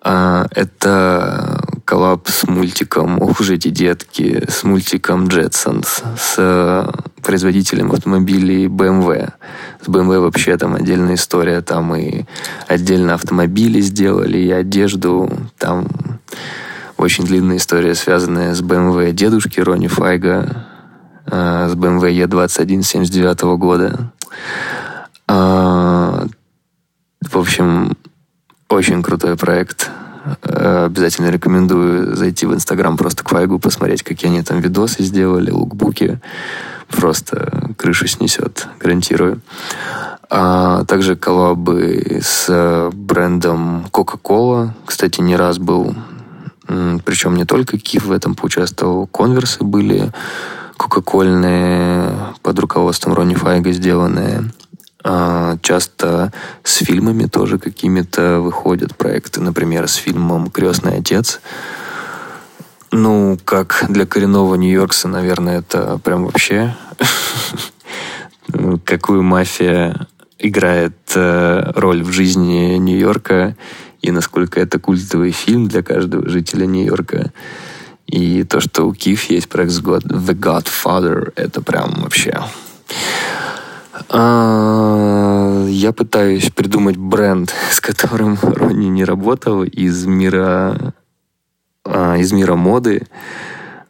А, 0.02 0.48
это 0.52 1.63
коллаб 1.86 2.28
с 2.28 2.48
мультиком 2.48 3.21
«Ох 3.21 3.39
уж 3.39 3.52
эти 3.52 3.69
детки», 3.69 4.43
с 4.50 4.63
мультиком 4.63 5.28
«Джетсонс», 5.28 6.02
с 6.19 6.91
производителем 7.21 7.91
автомобилей 7.91 8.65
BMW. 8.65 9.32
С 9.82 9.88
BMW 9.88 10.19
вообще 10.19 10.58
там 10.58 10.76
отдельная 10.76 11.15
история. 11.15 11.62
Там 11.62 11.95
и 11.95 12.26
отдельно 12.67 13.13
автомобили 13.13 13.80
сделали, 13.82 14.39
и 14.39 14.52
одежду. 14.52 15.30
Там 15.58 15.88
очень 16.98 17.24
длинная 17.24 17.58
история, 17.58 17.93
связанная 17.93 18.56
с 18.56 18.62
BMW 18.62 19.12
дедушки 19.12 19.60
Рони 19.60 19.88
Файга, 19.88 20.65
а, 21.28 21.69
с 21.69 21.76
BMW 21.76 22.26
E21 22.26 22.82
79 22.82 23.58
года. 23.58 24.12
А, 25.28 26.26
в 27.21 27.38
общем, 27.38 27.95
очень 28.69 29.04
крутой 29.04 29.38
проект. 29.38 29.91
Э, 30.41 30.85
обязательно 30.85 31.29
рекомендую 31.29 32.15
зайти 32.15 32.45
в 32.45 32.53
Инстаграм 32.53 32.97
просто 32.97 33.23
к 33.23 33.31
Вайгу, 33.31 33.59
посмотреть, 33.59 34.03
какие 34.03 34.29
они 34.31 34.41
там 34.41 34.59
видосы 34.59 35.03
сделали, 35.03 35.51
лукбуки. 35.51 36.19
Просто 36.88 37.73
крышу 37.77 38.07
снесет, 38.07 38.67
гарантирую. 38.79 39.41
А 40.29 40.85
также 40.85 41.15
коллабы 41.15 42.21
с 42.23 42.89
брендом 42.93 43.85
Coca-Cola. 43.91 44.69
Кстати, 44.85 45.21
не 45.21 45.35
раз 45.35 45.59
был, 45.59 45.95
причем 46.67 47.35
не 47.35 47.45
только 47.45 47.77
Киев 47.77 48.05
в 48.05 48.11
этом 48.11 48.35
поучаствовал, 48.35 49.07
конверсы 49.07 49.63
были 49.63 50.11
кока-кольные 50.77 52.11
под 52.41 52.59
руководством 52.59 53.13
Ронни 53.13 53.35
Файга 53.35 53.71
сделанные. 53.71 54.51
А, 55.07 55.57
часто 55.61 56.33
с 56.63 56.77
фильмами 56.77 57.25
тоже 57.27 57.59
какими-то 57.59 58.39
выходят 58.41 58.97
проекты. 58.97 59.39
Например, 59.39 59.87
с 59.87 59.93
фильмом 59.93 60.49
«Крестный 60.49 60.97
отец». 60.97 61.41
Ну, 62.91 63.37
как 63.45 63.85
для 63.87 64.07
коренного 64.07 64.55
Нью-Йоркса, 64.55 65.07
наверное, 65.07 65.59
это 65.59 65.99
прям 65.99 66.25
вообще... 66.25 66.75
Какую 68.83 69.21
мафия 69.21 70.07
играет 70.39 70.95
э, 71.13 71.71
роль 71.75 72.03
в 72.03 72.11
жизни 72.11 72.77
Нью-Йорка 72.77 73.55
и 74.01 74.11
насколько 74.11 74.59
это 74.59 74.79
культовый 74.79 75.31
фильм 75.31 75.67
для 75.67 75.83
каждого 75.83 76.27
жителя 76.27 76.65
Нью-Йорка. 76.65 77.31
И 78.07 78.43
то, 78.43 78.59
что 78.59 78.87
у 78.87 78.93
Киев 78.93 79.25
есть 79.25 79.49
проект 79.49 79.73
The 79.73 80.33
Godfather, 80.33 81.31
это 81.35 81.61
прям 81.61 82.01
вообще 82.01 82.39
я 84.10 85.93
пытаюсь 85.93 86.49
придумать 86.51 86.97
бренд, 86.97 87.53
с 87.71 87.79
которым 87.79 88.38
Ронни 88.41 88.88
не 88.88 89.05
работал 89.05 89.63
из 89.63 90.05
мира, 90.05 90.93
а, 91.86 92.17
из 92.17 92.31
мира 92.31 92.55
моды, 92.55 93.08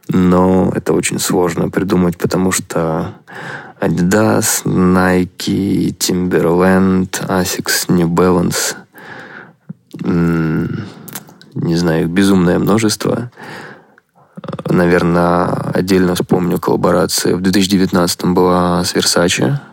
но 0.07 0.71
это 0.75 0.93
очень 0.93 1.19
сложно 1.19 1.69
придумать, 1.69 2.17
потому 2.17 2.51
что 2.51 3.15
Adidas, 3.81 4.63
Nike, 4.63 5.97
Timberland, 5.97 7.09
Asics, 7.27 7.91
New 7.91 8.07
Balance, 8.07 8.75
не 11.55 11.75
знаю, 11.75 12.03
их 12.03 12.09
безумное 12.09 12.59
множество. 12.59 13.31
Наверное, 14.69 15.45
отдельно 15.73 16.15
вспомню 16.15 16.59
коллаборации. 16.59 17.33
В 17.33 17.41
2019 17.41 18.25
была 18.25 18.83
с 18.83 18.93
Versace– 18.93 19.57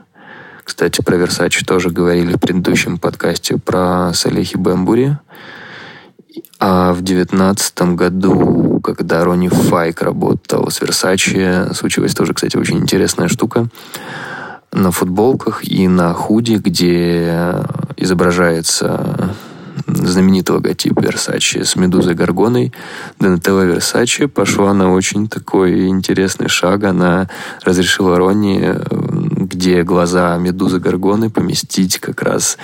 кстати, 0.64 1.03
про 1.03 1.16
Versace 1.16 1.64
тоже 1.64 1.90
говорили 1.90 2.35
в 2.35 2.40
предыдущем 2.40 2.98
подкасте 2.98 3.59
про 3.59 4.12
Салехи 4.14 4.57
Бэмбури. 4.57 5.18
А 6.59 6.92
в 6.92 7.03
девятнадцатом 7.03 7.96
году, 7.96 8.81
когда 8.83 9.25
Ронни 9.25 9.48
Файк 9.48 10.03
работал 10.03 10.70
с 10.70 10.81
Versace, 10.81 11.75
случилась 11.75 12.14
тоже, 12.14 12.35
кстати, 12.35 12.57
очень 12.57 12.79
интересная 12.79 13.29
штука. 13.29 13.68
На 14.72 14.90
футболках 14.90 15.64
и 15.64 15.88
на 15.88 16.14
худи, 16.14 16.55
где 16.55 17.55
изображается 17.96 19.35
знаменитый 19.87 20.57
логотип 20.57 20.92
Versace 20.94 21.64
с 21.64 21.77
Медузой 21.77 22.14
Горгоной, 22.14 22.72
Донателла 23.18 23.66
Versace 23.66 24.29
пошла 24.29 24.72
на 24.72 24.92
очень 24.92 25.29
такой 25.29 25.88
интересный 25.88 26.48
шаг. 26.48 26.85
Она 26.85 27.29
разрешила 27.62 28.16
Ронни 28.16 28.75
где 29.62 29.85
глаза 29.85 30.37
Медузы 30.38 30.81
Горгоны 30.81 31.31
поместить 31.31 32.01
как 32.01 32.20
раз 32.22 32.59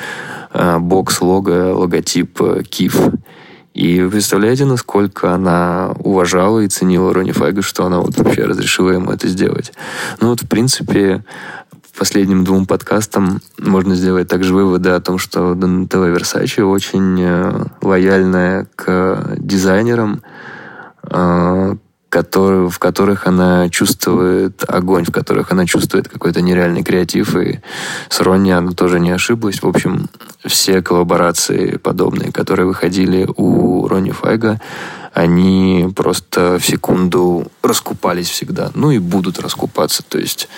э, 0.52 0.78
бокс-лого, 0.78 1.74
логотип 1.74 2.42
э, 2.42 2.62
КИФ. 2.68 3.10
И 3.72 4.04
представляете, 4.10 4.64
насколько 4.64 5.32
она 5.32 5.94
уважала 6.00 6.58
и 6.58 6.66
ценила 6.66 7.14
Ронни 7.14 7.30
Файга, 7.30 7.62
что 7.62 7.86
она 7.86 8.00
вот 8.00 8.18
вообще 8.18 8.46
разрешила 8.46 8.90
ему 8.90 9.12
это 9.12 9.28
сделать. 9.28 9.72
Ну 10.20 10.30
вот, 10.30 10.42
в 10.42 10.48
принципе, 10.48 11.22
последним 11.96 12.42
двум 12.42 12.66
подкастам 12.66 13.42
можно 13.60 13.94
сделать 13.94 14.26
также 14.26 14.52
выводы 14.52 14.88
о 14.90 15.00
том, 15.00 15.18
что 15.18 15.54
Донателла 15.54 16.06
Версачи 16.06 16.62
очень 16.62 17.16
э, 17.20 17.64
лояльная 17.80 18.66
к 18.74 19.36
дизайнерам, 19.38 20.22
э, 21.04 21.76
который, 22.08 22.68
в 22.68 22.78
которых 22.78 23.26
она 23.26 23.68
чувствует 23.68 24.64
огонь, 24.66 25.04
в 25.04 25.12
которых 25.12 25.52
она 25.52 25.66
чувствует 25.66 26.08
какой-то 26.08 26.40
нереальный 26.40 26.82
креатив. 26.82 27.36
И 27.36 27.60
с 28.08 28.20
Ронни 28.20 28.50
она 28.50 28.72
тоже 28.72 28.98
не 28.98 29.10
ошиблась. 29.10 29.62
В 29.62 29.68
общем, 29.68 30.08
все 30.44 30.80
коллаборации 30.82 31.76
подобные, 31.76 32.32
которые 32.32 32.66
выходили 32.66 33.28
у 33.36 33.86
Ронни 33.88 34.10
Файга, 34.10 34.60
они 35.12 35.92
просто 35.94 36.58
в 36.58 36.64
секунду 36.64 37.46
раскупались 37.62 38.30
всегда. 38.30 38.70
Ну 38.74 38.90
и 38.90 38.98
будут 38.98 39.38
раскупаться. 39.38 40.02
То 40.02 40.18
есть 40.18 40.48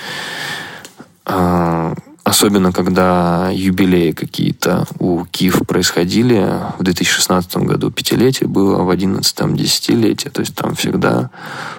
э, 1.27 1.95
Особенно, 2.23 2.73
когда 2.73 3.51
юбилеи 3.51 4.13
какие-то 4.13 4.87
у 4.99 5.25
КИФ 5.25 5.67
происходили. 5.67 6.61
В 6.79 6.83
2016 6.83 7.57
году 7.59 7.91
пятилетие 7.91 8.49
было, 8.49 8.83
в 8.83 8.97
2011 8.97 9.55
десятилетие. 9.55 10.31
То 10.31 10.41
есть 10.41 10.55
там 10.55 10.75
всегда 10.75 11.31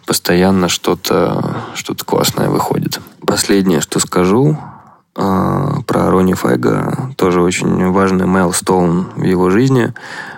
постоянно 0.05 0.67
что-то 0.67 1.63
что 1.75 1.95
классное 1.95 2.49
выходит. 2.49 2.99
Последнее, 3.25 3.81
что 3.81 3.99
скажу, 3.99 4.57
э, 5.15 5.67
про 5.85 6.09
Ронни 6.09 6.33
Файга, 6.33 7.13
тоже 7.17 7.41
очень 7.41 7.91
важный 7.91 8.25
мейлстоун 8.25 9.07
в 9.15 9.23
его 9.23 9.49
жизни. 9.49 9.93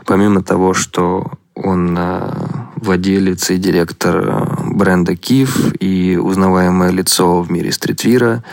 Помимо 0.06 0.44
того, 0.44 0.74
что 0.74 1.32
он 1.56 1.96
э, 1.98 2.34
владелец 2.76 3.50
и 3.52 3.58
директор 3.58 4.60
бренда 4.74 5.16
Киев 5.16 5.74
и 5.80 6.18
узнаваемое 6.18 6.92
лицо 6.92 7.42
в 7.42 7.52
мире 7.52 7.72
стритвира, 7.72 8.44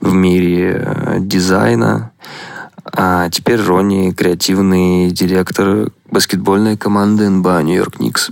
в 0.00 0.12
мире 0.12 1.16
дизайна. 1.20 2.12
А 2.84 3.28
теперь 3.30 3.60
Ронни 3.60 4.12
креативный 4.12 5.10
директор 5.10 5.90
баскетбольной 6.10 6.76
команды 6.76 7.28
НБА 7.28 7.62
Нью-Йорк 7.62 8.00
Никс. 8.00 8.30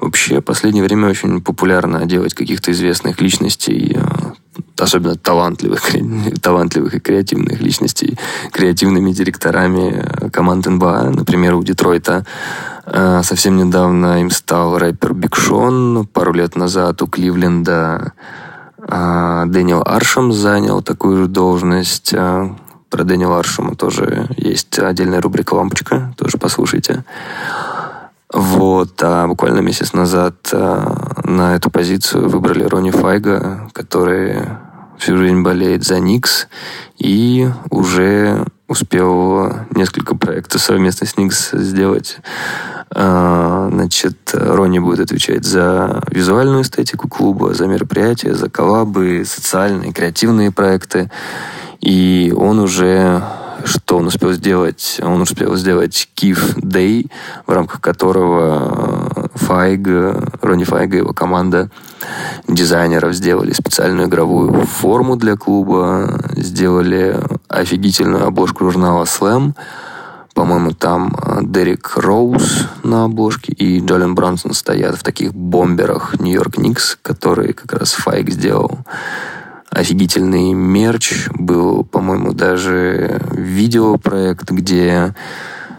Вообще, 0.00 0.40
в 0.40 0.44
последнее 0.44 0.84
время 0.84 1.08
очень 1.08 1.40
популярно 1.40 2.06
делать 2.06 2.32
каких-то 2.34 2.70
известных 2.70 3.20
личностей, 3.20 3.96
э, 3.96 4.62
особенно 4.78 5.16
талантливых, 5.16 5.90
талантливых 6.42 6.94
и 6.94 7.00
креативных 7.00 7.60
личностей, 7.60 8.16
креативными 8.52 9.10
директорами 9.10 10.30
команд 10.30 10.66
НБА. 10.66 11.10
Например, 11.10 11.54
у 11.56 11.64
Детройта 11.64 12.24
э, 12.77 12.77
совсем 13.22 13.56
недавно 13.56 14.20
им 14.20 14.30
стал 14.30 14.78
рэпер 14.78 15.14
Биг 15.14 15.36
Шон, 15.36 16.06
пару 16.06 16.32
лет 16.32 16.56
назад 16.56 17.02
у 17.02 17.06
Кливленда 17.06 18.12
э, 18.78 19.44
Дэниел 19.46 19.82
Аршем 19.84 20.32
занял 20.32 20.82
такую 20.82 21.16
же 21.16 21.26
должность. 21.26 22.14
Про 22.90 23.04
Дэниела 23.04 23.38
Аршема 23.38 23.74
тоже 23.74 24.28
есть 24.36 24.78
отдельная 24.78 25.20
рубрика 25.20 25.54
«Лампочка», 25.54 26.14
тоже 26.16 26.38
послушайте. 26.38 27.04
Вот, 28.32 29.02
а 29.02 29.26
буквально 29.26 29.60
месяц 29.60 29.94
назад 29.94 30.34
а, 30.52 31.22
на 31.24 31.56
эту 31.56 31.70
позицию 31.70 32.28
выбрали 32.28 32.64
Рони 32.64 32.90
Файга, 32.90 33.70
который 33.72 34.42
всю 34.98 35.16
жизнь 35.16 35.42
болеет 35.42 35.84
за 35.84 36.00
Никс 36.00 36.48
и 36.98 37.48
уже 37.70 38.44
успел 38.66 39.52
несколько 39.74 40.14
проектов 40.14 40.60
совместно 40.60 41.06
с 41.06 41.16
Никс 41.16 41.50
сделать. 41.52 42.18
А, 42.90 43.68
значит, 43.70 44.16
Ронни 44.32 44.78
будет 44.78 45.00
отвечать 45.00 45.44
за 45.44 46.02
визуальную 46.10 46.62
эстетику 46.62 47.08
клуба, 47.08 47.54
за 47.54 47.66
мероприятия, 47.66 48.34
за 48.34 48.48
коллабы, 48.50 49.24
социальные, 49.26 49.92
креативные 49.92 50.50
проекты. 50.50 51.10
И 51.80 52.32
он 52.36 52.58
уже 52.58 53.22
что 53.64 53.98
он 53.98 54.06
успел 54.06 54.32
сделать? 54.32 55.00
Он 55.02 55.20
успел 55.20 55.56
сделать 55.56 56.08
Киев 56.14 56.56
Day, 56.58 57.10
в 57.46 57.52
рамках 57.52 57.80
которого 57.80 58.97
Файг, 59.38 59.86
Ронни 60.42 60.64
Файга 60.64 60.96
и 60.96 61.00
его 61.00 61.12
команда 61.12 61.70
дизайнеров 62.46 63.14
сделали 63.14 63.52
специальную 63.52 64.08
игровую 64.08 64.52
форму 64.66 65.16
для 65.16 65.36
клуба, 65.36 66.20
сделали 66.36 67.18
офигительную 67.48 68.26
обложку 68.26 68.64
журнала 68.64 69.04
Slam, 69.04 69.54
по-моему, 70.38 70.70
там 70.70 71.16
Дерек 71.42 71.94
Роуз 71.96 72.68
на 72.84 73.04
обложке 73.06 73.52
и 73.52 73.80
Джолин 73.80 74.14
Бронсон 74.14 74.52
стоят 74.52 74.96
в 74.96 75.02
таких 75.02 75.34
бомберах 75.34 76.20
Нью-Йорк 76.20 76.58
Никс, 76.58 76.96
которые 77.02 77.54
как 77.54 77.72
раз 77.72 77.94
Файк 77.94 78.30
сделал 78.30 78.78
офигительный 79.68 80.52
мерч. 80.52 81.28
Был, 81.34 81.82
по-моему, 81.82 82.34
даже 82.34 83.20
видеопроект, 83.32 84.50
где 84.52 85.12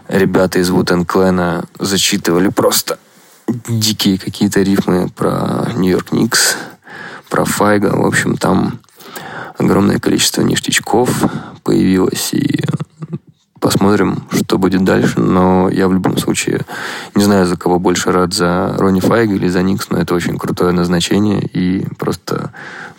ребята 0.08 0.58
из 0.58 0.68
Вутен 0.68 1.06
Клена 1.06 1.64
зачитывали 1.78 2.48
просто 2.48 2.98
дикие 3.68 4.18
какие-то 4.18 4.62
рифмы 4.62 5.08
про 5.08 5.70
Нью-Йорк 5.74 6.12
Никс, 6.12 6.56
про 7.28 7.44
Файга. 7.44 7.96
В 7.96 8.06
общем, 8.06 8.36
там 8.36 8.80
огромное 9.58 9.98
количество 9.98 10.42
ништячков 10.42 11.10
появилось, 11.62 12.32
и 12.32 12.64
Посмотрим, 13.60 14.22
что 14.30 14.56
будет 14.56 14.84
дальше. 14.84 15.20
Но 15.20 15.68
я 15.68 15.86
в 15.86 15.92
любом 15.92 16.16
случае 16.16 16.62
не 17.14 17.22
знаю, 17.22 17.46
за 17.46 17.58
кого 17.58 17.78
больше 17.78 18.10
рад, 18.10 18.32
за 18.32 18.74
Ронни 18.78 19.00
Файга 19.00 19.34
или 19.34 19.48
за 19.48 19.62
Никс, 19.62 19.90
но 19.90 19.98
это 19.98 20.14
очень 20.14 20.38
крутое 20.38 20.72
назначение. 20.72 21.42
И 21.42 21.86
просто 21.98 22.52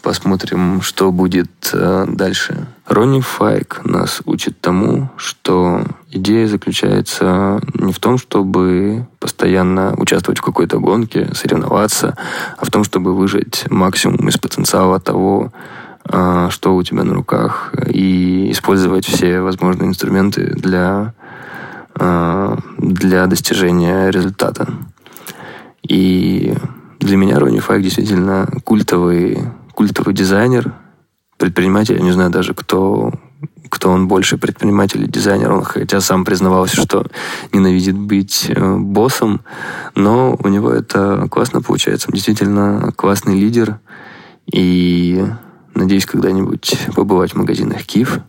посмотрим, 0.03 0.81
что 0.83 1.11
будет 1.11 1.71
э, 1.73 2.05
дальше. 2.07 2.67
Ронни 2.85 3.21
Файк 3.21 3.81
нас 3.85 4.21
учит 4.25 4.61
тому, 4.61 5.09
что 5.17 5.83
идея 6.11 6.47
заключается 6.47 7.59
не 7.73 7.91
в 7.91 7.99
том, 7.99 8.19
чтобы 8.19 9.07
постоянно 9.19 9.95
участвовать 9.97 10.39
в 10.39 10.43
какой-то 10.43 10.79
гонке, 10.79 11.33
соревноваться, 11.33 12.15
а 12.57 12.65
в 12.65 12.69
том, 12.69 12.83
чтобы 12.83 13.15
выжать 13.15 13.65
максимум 13.69 14.29
из 14.29 14.37
потенциала 14.37 14.99
того, 14.99 15.51
что 16.07 16.75
у 16.75 16.83
тебя 16.83 17.03
на 17.03 17.13
руках, 17.13 17.73
и 17.87 18.51
использовать 18.51 19.05
все 19.05 19.39
возможные 19.39 19.87
инструменты 19.87 20.53
для, 20.55 21.13
а, 21.95 22.57
для 22.77 23.27
достижения 23.27 24.09
результата. 24.09 24.67
И 25.87 26.53
для 26.99 27.17
меня 27.17 27.39
Ронни 27.39 27.59
Файк 27.59 27.83
действительно 27.83 28.47
культовый, 28.63 29.39
культовый 29.73 30.13
дизайнер, 30.13 30.73
предприниматель. 31.37 31.95
Я 31.95 32.03
не 32.03 32.11
знаю 32.11 32.29
даже, 32.29 32.53
кто, 32.53 33.11
кто 33.69 33.89
он 33.89 34.07
больше, 34.07 34.37
предприниматель 34.37 35.01
или 35.01 35.09
дизайнер. 35.09 35.51
Он 35.51 35.63
хотя 35.63 35.99
сам 35.99 36.23
признавался, 36.23 36.79
что 36.79 37.07
ненавидит 37.51 37.97
быть 37.97 38.45
э, 38.49 38.75
боссом, 38.77 39.41
но 39.95 40.37
у 40.41 40.47
него 40.47 40.71
это 40.71 41.27
классно 41.31 41.61
получается. 41.61 42.09
Он 42.09 42.13
действительно 42.13 42.93
классный 42.95 43.39
лидер. 43.39 43.79
И 44.45 45.25
Надеюсь, 45.73 46.05
когда-нибудь 46.05 46.77
побывать 46.95 47.31
в 47.31 47.37
магазинах 47.37 47.83
Киев, 47.83 48.19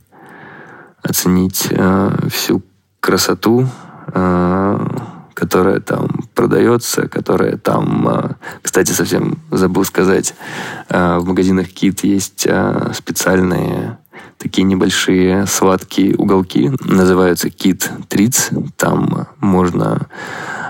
оценить 1.02 1.66
э, 1.70 2.10
всю 2.30 2.62
красоту, 3.00 3.66
э, 4.08 4.86
которая 5.34 5.80
там 5.80 6.08
продается, 6.34 7.08
которая 7.08 7.56
там... 7.56 8.08
Э, 8.08 8.34
кстати, 8.62 8.92
совсем 8.92 9.38
забыл 9.50 9.84
сказать, 9.84 10.34
э, 10.88 11.18
в 11.18 11.26
магазинах 11.26 11.68
Кит 11.68 12.04
есть 12.04 12.46
э, 12.48 12.92
специальные 12.94 13.98
такие 14.38 14.64
небольшие 14.64 15.46
сладкие 15.46 16.16
уголки, 16.16 16.70
называются 16.84 17.50
Кит 17.50 17.90
Триц. 18.08 18.50
Там 18.76 19.26
можно 19.40 20.08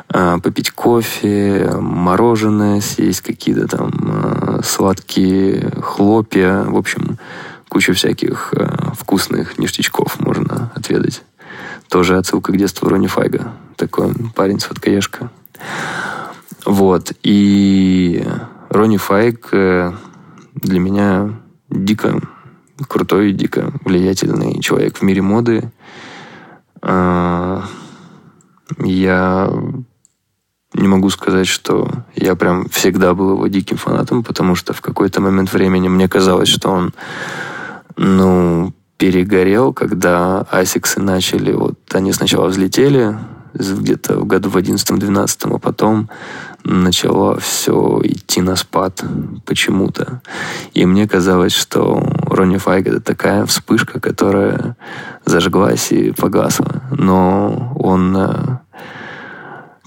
э, 0.09 0.39
попить 0.43 0.71
кофе, 0.71 1.71
мороженое, 1.81 2.81
съесть 2.81 3.23
какие-то 3.23 3.67
там 3.69 3.91
э, 4.03 4.42
сладкие 4.63 5.71
хлопья. 5.83 6.65
В 6.65 6.77
общем, 6.77 7.19
кучу 7.69 7.95
всяких 7.95 8.55
э, 8.57 8.69
вкусных 8.99 9.59
ништячков 9.59 10.21
можно 10.21 10.71
отведать. 10.75 11.23
Тоже 11.89 12.17
отсылка 12.17 12.53
к 12.53 12.57
детству 12.57 12.89
Рони 12.89 13.07
Файга. 13.07 13.53
Такой 13.77 14.13
парень 14.35 14.61
сладкоежка. 14.61 15.31
Вот. 16.65 17.13
И 17.23 18.27
Рони 18.69 18.97
Файг 18.97 19.49
э, 19.53 19.93
для 20.55 20.81
меня 20.81 21.35
дико 21.71 22.21
крутой, 22.89 23.33
дико 23.33 23.73
влиятельный 23.85 24.61
человек 24.61 24.99
в 24.99 25.03
мире 25.03 25.23
моды. 25.23 25.71
А, 26.81 27.65
я 28.79 29.53
не 30.75 30.89
могу 30.89 31.11
сказать, 31.11 31.47
что 31.47 31.91
я 32.15 32.35
прям 32.35 32.69
всегда 32.69 33.15
был 33.15 33.33
его 33.33 33.47
диким 33.49 33.77
фанатом, 33.77 34.23
потому 34.23 34.55
что 34.55 34.73
в 34.73 34.81
какой-то 34.81 35.21
момент 35.21 35.53
времени 35.53 35.89
мне 35.89 36.09
казалось, 36.09 36.49
что 36.49 36.71
он, 36.71 36.93
ну, 37.97 38.73
перегорел, 38.97 39.73
когда 39.73 40.47
асиксы 40.51 41.01
начали, 41.01 41.53
вот 41.53 41.75
они 41.93 42.13
сначала 42.13 42.47
взлетели, 42.47 43.17
где-то 43.55 44.19
в 44.19 44.27
году 44.27 44.49
в 44.49 44.57
11-12, 44.57 45.55
а 45.55 45.59
потом 45.59 46.09
начало 46.65 47.39
все 47.41 48.01
идти 48.05 48.41
на 48.41 48.57
спад 48.57 49.05
почему-то. 49.45 50.23
И 50.73 50.87
мне 50.87 51.09
казалось, 51.09 51.53
что 51.53 52.03
Ронни 52.27 52.57
Файг 52.57 52.87
это 52.87 53.01
такая 53.01 53.45
вспышка, 53.47 54.01
которая 54.01 54.77
зажглась 55.25 55.93
и 55.93 56.13
погасла. 56.13 56.83
Но 56.91 57.75
он 57.79 58.17
э, 58.17 58.59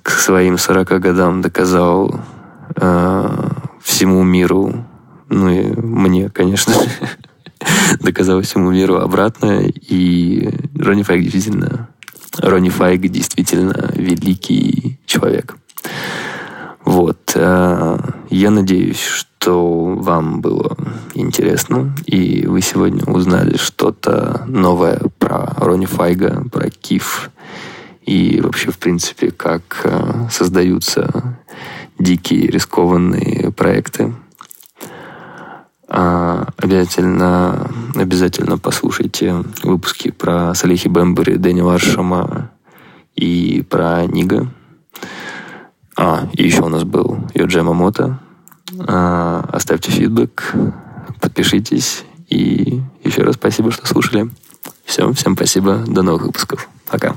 к 0.06 0.12
своим 0.12 0.60
40 0.60 1.00
годам 1.00 1.42
доказал 1.42 2.22
э, 2.76 3.50
всему 3.82 4.22
миру, 4.22 4.86
ну 5.30 5.50
и 5.50 5.66
мне, 5.76 6.30
конечно, 6.30 6.76
доказал 8.02 8.42
всему 8.42 8.70
миру 8.70 8.98
обратно. 8.98 9.64
И 9.64 10.48
Ронни 10.78 11.02
Файг 11.02 11.24
действительно 11.24 11.90
Ронни 12.38 12.70
Файг 12.70 13.02
действительно 13.02 13.94
великий 13.96 15.00
человек. 15.08 15.58
Вот. 16.84 17.32
Э, 17.34 17.98
я 18.30 18.52
надеюсь, 18.52 19.02
что 19.02 19.96
вам 19.98 20.40
было 20.40 20.78
интересно, 21.16 21.96
и 22.06 22.46
вы 22.46 22.62
сегодня 22.62 23.04
узнали 23.12 23.58
что-то 23.58 24.44
новое 24.46 25.02
про 25.18 25.52
Ронни 25.58 25.88
Файга, 25.88 26.48
про 26.52 26.70
Киф, 26.70 27.32
и 28.06 28.40
вообще, 28.40 28.72
в 28.72 28.78
принципе, 28.78 29.32
как 29.32 29.82
э, 29.84 30.28
создаются 30.30 31.40
дикие 31.98 32.48
рискованные 32.48 33.52
проекты. 33.52 34.14
А, 35.88 36.48
обязательно, 36.58 37.70
обязательно 37.96 38.58
послушайте 38.58 39.44
выпуски 39.64 40.12
про 40.12 40.54
Салихи 40.54 40.88
Бэмбери, 40.88 41.38
Дэни 41.38 41.62
Варшама 41.62 42.52
и 43.16 43.66
про 43.70 44.06
Нига. 44.06 44.52
А, 45.98 46.28
и 46.34 46.44
еще 46.44 46.62
у 46.62 46.70
нас 46.70 46.84
был 46.84 47.18
Йоджи 47.34 47.64
Мамото. 47.64 48.20
А, 48.88 49.50
оставьте 49.52 49.92
фидбэк, 49.92 50.54
подпишитесь. 51.22 52.04
И 52.28 52.82
еще 53.04 53.24
раз 53.24 53.36
спасибо, 53.36 53.72
что 53.72 53.88
слушали. 53.88 54.30
Все, 54.84 55.12
всем 55.14 55.36
спасибо. 55.36 55.84
До 55.88 56.02
новых 56.02 56.24
выпусков. 56.24 56.70
Пока. 56.88 57.16